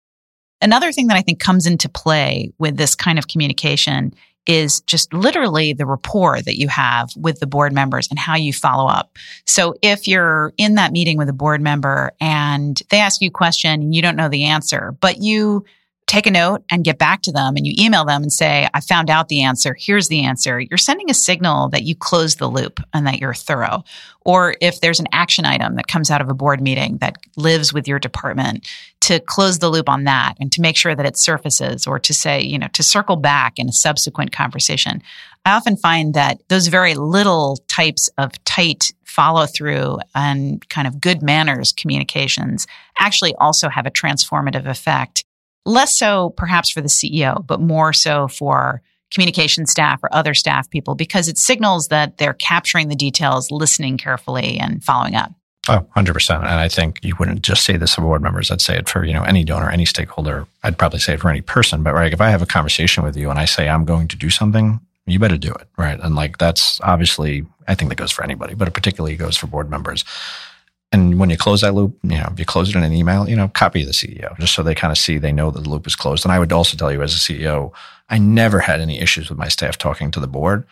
Another 0.59 0.91
thing 0.91 1.07
that 1.07 1.17
I 1.17 1.21
think 1.21 1.39
comes 1.39 1.67
into 1.67 1.87
play 1.89 2.51
with 2.57 2.77
this 2.77 2.95
kind 2.95 3.19
of 3.19 3.27
communication 3.27 4.13
is 4.47 4.81
just 4.81 5.13
literally 5.13 5.73
the 5.73 5.85
rapport 5.85 6.41
that 6.41 6.57
you 6.57 6.69
have 6.69 7.09
with 7.17 7.39
the 7.39 7.45
board 7.45 7.73
members 7.73 8.07
and 8.09 8.17
how 8.17 8.35
you 8.35 8.53
follow 8.53 8.87
up. 8.87 9.15
So 9.45 9.75
if 9.83 10.07
you're 10.07 10.53
in 10.57 10.75
that 10.75 10.93
meeting 10.93 11.17
with 11.17 11.29
a 11.29 11.33
board 11.33 11.61
member 11.61 12.13
and 12.19 12.81
they 12.89 12.99
ask 12.99 13.21
you 13.21 13.27
a 13.27 13.31
question 13.31 13.81
and 13.81 13.93
you 13.93 14.01
don't 14.01 14.15
know 14.15 14.29
the 14.29 14.45
answer, 14.45 14.95
but 15.01 15.21
you 15.21 15.65
take 16.07 16.25
a 16.25 16.31
note 16.31 16.63
and 16.71 16.85
get 16.85 16.97
back 16.97 17.21
to 17.21 17.31
them 17.31 17.55
and 17.57 17.67
you 17.67 17.73
email 17.77 18.05
them 18.05 18.23
and 18.23 18.31
say, 18.31 18.67
I 18.73 18.79
found 18.79 19.09
out 19.09 19.27
the 19.27 19.43
answer. 19.43 19.75
Here's 19.77 20.07
the 20.07 20.23
answer. 20.23 20.59
You're 20.59 20.77
sending 20.77 21.09
a 21.09 21.13
signal 21.13 21.69
that 21.69 21.83
you 21.83 21.95
close 21.95 22.37
the 22.37 22.47
loop 22.47 22.79
and 22.93 23.05
that 23.05 23.19
you're 23.19 23.33
thorough. 23.33 23.83
Or 24.21 24.55
if 24.61 24.79
there's 24.79 25.01
an 25.01 25.07
action 25.11 25.45
item 25.45 25.75
that 25.75 25.87
comes 25.87 26.09
out 26.09 26.21
of 26.21 26.29
a 26.29 26.33
board 26.33 26.61
meeting 26.61 26.97
that 26.97 27.17
lives 27.35 27.73
with 27.73 27.87
your 27.87 27.99
department, 27.99 28.65
to 29.07 29.19
close 29.21 29.59
the 29.59 29.69
loop 29.69 29.87
on 29.87 30.03
that 30.03 30.35
and 30.39 30.51
to 30.51 30.59
make 30.59 30.75
sure 30.75 30.93
that 30.93 31.05
it 31.05 31.17
surfaces 31.17 31.87
or 31.87 31.97
to 31.97 32.13
say, 32.13 32.41
you 32.41 32.59
know, 32.59 32.67
to 32.73 32.83
circle 32.83 33.15
back 33.15 33.53
in 33.57 33.69
a 33.69 33.71
subsequent 33.71 34.33
conversation. 34.33 35.01
I 35.45 35.51
often 35.51 35.77
find 35.77 36.13
that 36.13 36.41
those 36.49 36.67
very 36.67 36.93
little 36.93 37.57
types 37.69 38.09
of 38.17 38.31
tight 38.43 38.91
follow 39.05 39.45
through 39.45 39.99
and 40.13 40.67
kind 40.67 40.87
of 40.87 40.99
good 40.99 41.21
manners 41.21 41.71
communications 41.71 42.67
actually 42.99 43.33
also 43.35 43.69
have 43.69 43.85
a 43.85 43.91
transformative 43.91 44.65
effect 44.65 45.23
less 45.67 45.97
so 45.97 46.31
perhaps 46.31 46.71
for 46.71 46.81
the 46.81 46.87
CEO, 46.87 47.45
but 47.45 47.61
more 47.61 47.93
so 47.93 48.27
for 48.27 48.81
communication 49.11 49.65
staff 49.65 49.99
or 50.03 50.13
other 50.13 50.33
staff 50.33 50.69
people 50.69 50.95
because 50.95 51.27
it 51.27 51.37
signals 51.37 51.87
that 51.89 52.17
they're 52.17 52.33
capturing 52.33 52.89
the 52.89 52.95
details, 52.95 53.51
listening 53.51 53.97
carefully, 53.97 54.57
and 54.59 54.83
following 54.83 55.15
up. 55.15 55.31
Oh, 55.69 55.85
100%. 55.95 56.37
And 56.37 56.47
I 56.47 56.69
think 56.69 56.99
you 57.03 57.13
wouldn't 57.19 57.41
just 57.41 57.63
say 57.63 57.75
this 57.75 57.95
for 57.95 58.01
board 58.01 58.21
members. 58.21 58.51
I'd 58.51 58.61
say 58.61 58.77
it 58.77 58.87
for, 58.87 59.03
you 59.03 59.13
know, 59.13 59.23
any 59.23 59.43
donor, 59.43 59.69
any 59.69 59.85
stakeholder. 59.85 60.47
I'd 60.63 60.77
probably 60.77 60.99
say 60.99 61.13
it 61.13 61.19
for 61.19 61.29
any 61.29 61.41
person. 61.41 61.83
But 61.83 61.93
right, 61.93 62.13
if 62.13 62.21
I 62.21 62.29
have 62.29 62.41
a 62.41 62.45
conversation 62.45 63.03
with 63.03 63.17
you 63.17 63.29
and 63.29 63.37
I 63.37 63.45
say 63.45 63.67
I'm 63.67 63.83
going 63.83 64.07
to 64.09 64.15
do 64.15 64.29
something, 64.29 64.79
you 65.05 65.19
better 65.19 65.37
do 65.37 65.51
it. 65.51 65.67
Right. 65.77 65.99
And 65.99 66.15
like 66.15 66.37
that's 66.37 66.79
obviously, 66.81 67.45
I 67.67 67.75
think 67.75 67.89
that 67.89 67.95
goes 67.95 68.11
for 68.11 68.23
anybody, 68.23 68.55
but 68.55 68.69
it 68.69 68.73
particularly 68.73 69.17
goes 69.17 69.35
for 69.35 69.47
board 69.47 69.69
members. 69.69 70.05
And 70.91 71.19
when 71.19 71.29
you 71.29 71.37
close 71.37 71.61
that 71.61 71.73
loop, 71.73 71.97
you 72.03 72.17
know, 72.17 72.29
if 72.31 72.39
you 72.39 72.45
close 72.45 72.69
it 72.69 72.75
in 72.75 72.83
an 72.83 72.93
email, 72.93 73.27
you 73.27 73.35
know, 73.35 73.49
copy 73.49 73.83
the 73.83 73.91
CEO 73.91 74.37
just 74.39 74.53
so 74.53 74.63
they 74.63 74.75
kind 74.75 74.91
of 74.91 74.97
see 74.97 75.17
they 75.17 75.33
know 75.33 75.51
that 75.51 75.63
the 75.63 75.69
loop 75.69 75.85
is 75.85 75.95
closed. 75.95 76.23
And 76.23 76.31
I 76.31 76.39
would 76.39 76.53
also 76.53 76.77
tell 76.77 76.91
you 76.91 77.01
as 77.01 77.13
a 77.13 77.17
CEO, 77.17 77.73
I 78.09 78.17
never 78.17 78.59
had 78.59 78.79
any 78.79 78.99
issues 78.99 79.29
with 79.29 79.37
my 79.37 79.49
staff 79.49 79.77
talking 79.77 80.11
to 80.11 80.19
the 80.21 80.27
board, 80.27 80.65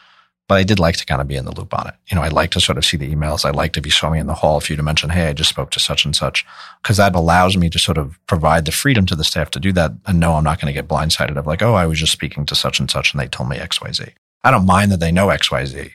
but 0.47 0.55
I 0.55 0.63
did 0.63 0.79
like 0.79 0.95
to 0.97 1.05
kind 1.05 1.19
of 1.19 1.27
be 1.27 1.35
in 1.35 1.43
the 1.43 1.53
loop 1.53 1.77
on 1.77 1.87
it. 1.87 1.95
You 2.07 2.15
know, 2.15 2.21
I'd 2.21 2.31
like 2.31 2.51
to 2.51 2.61
sort 2.61 2.77
of 2.77 2.85
see 2.85 2.95
the 2.95 3.13
emails. 3.13 3.43
I 3.43 3.49
liked 3.49 3.75
if 3.75 3.85
you 3.85 3.91
saw 3.91 4.09
me 4.09 4.19
in 4.19 4.27
the 4.27 4.35
hall 4.35 4.61
for 4.61 4.71
you 4.71 4.77
to 4.77 4.83
mention, 4.83 5.09
Hey, 5.09 5.27
I 5.27 5.33
just 5.33 5.49
spoke 5.49 5.71
to 5.71 5.81
such 5.81 6.05
and 6.05 6.15
such, 6.15 6.45
because 6.81 6.95
that 6.95 7.13
allows 7.13 7.57
me 7.57 7.69
to 7.69 7.79
sort 7.79 7.97
of 7.97 8.17
provide 8.25 8.63
the 8.63 8.71
freedom 8.71 9.05
to 9.07 9.15
the 9.15 9.23
staff 9.25 9.51
to 9.51 9.59
do 9.59 9.73
that 9.73 9.91
and 10.05 10.19
know 10.19 10.35
I'm 10.35 10.45
not 10.45 10.61
going 10.61 10.73
to 10.73 10.79
get 10.79 10.87
blindsided 10.87 11.35
of 11.35 11.45
like, 11.45 11.61
Oh, 11.61 11.73
I 11.73 11.87
was 11.87 11.99
just 11.99 12.13
speaking 12.13 12.45
to 12.45 12.55
such 12.55 12.79
and 12.79 12.89
such 12.89 13.13
and 13.13 13.19
they 13.19 13.27
told 13.27 13.49
me 13.49 13.57
X, 13.57 13.81
Y, 13.81 13.91
Z. 13.91 14.05
I 14.45 14.51
don't 14.51 14.65
mind 14.65 14.91
that 14.93 15.01
they 15.01 15.11
know 15.11 15.29
X, 15.29 15.51
Y, 15.51 15.65
Z, 15.65 15.91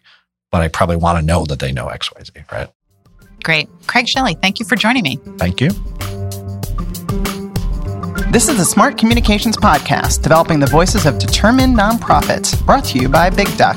but 0.50 0.60
I 0.60 0.68
probably 0.68 0.96
want 0.96 1.18
to 1.18 1.24
know 1.24 1.46
that 1.46 1.60
they 1.60 1.72
know 1.72 1.88
X, 1.88 2.12
Y, 2.12 2.22
Z, 2.24 2.32
right? 2.52 2.70
Great. 3.42 3.68
Craig 3.86 4.08
Shelley, 4.08 4.34
thank 4.34 4.60
you 4.60 4.66
for 4.66 4.76
joining 4.76 5.02
me. 5.02 5.16
Thank 5.38 5.60
you. 5.60 5.70
This 8.30 8.48
is 8.48 8.56
the 8.58 8.64
Smart 8.64 8.96
Communications 8.96 9.56
Podcast, 9.56 10.22
developing 10.22 10.60
the 10.60 10.66
voices 10.66 11.04
of 11.04 11.18
determined 11.18 11.76
nonprofits, 11.76 12.64
brought 12.64 12.84
to 12.84 12.98
you 12.98 13.08
by 13.08 13.28
Big 13.28 13.48
Duck. 13.56 13.76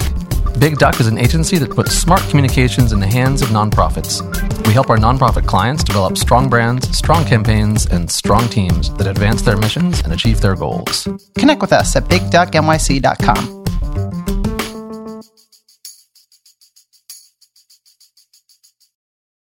Big 0.60 0.78
Duck 0.78 1.00
is 1.00 1.08
an 1.08 1.18
agency 1.18 1.58
that 1.58 1.72
puts 1.72 1.94
smart 1.94 2.22
communications 2.30 2.92
in 2.92 3.00
the 3.00 3.08
hands 3.08 3.42
of 3.42 3.48
nonprofits. 3.48 4.22
We 4.68 4.74
help 4.74 4.92
our 4.92 4.98
nonprofit 4.98 5.48
clients 5.48 5.84
develop 5.84 6.18
strong 6.18 6.50
brands, 6.50 6.96
strong 6.96 7.26
campaigns, 7.26 7.88
and 7.88 8.10
strong 8.12 8.48
teams 8.48 8.94
that 8.98 9.08
advance 9.08 9.42
their 9.42 9.58
missions 9.58 10.02
and 10.02 10.14
achieve 10.14 10.40
their 10.42 10.56
goals. 10.56 11.08
Connect 11.36 11.60
with 11.60 11.74
us 11.74 11.96
at 11.96 12.04
bigducknyc.com. 12.04 13.64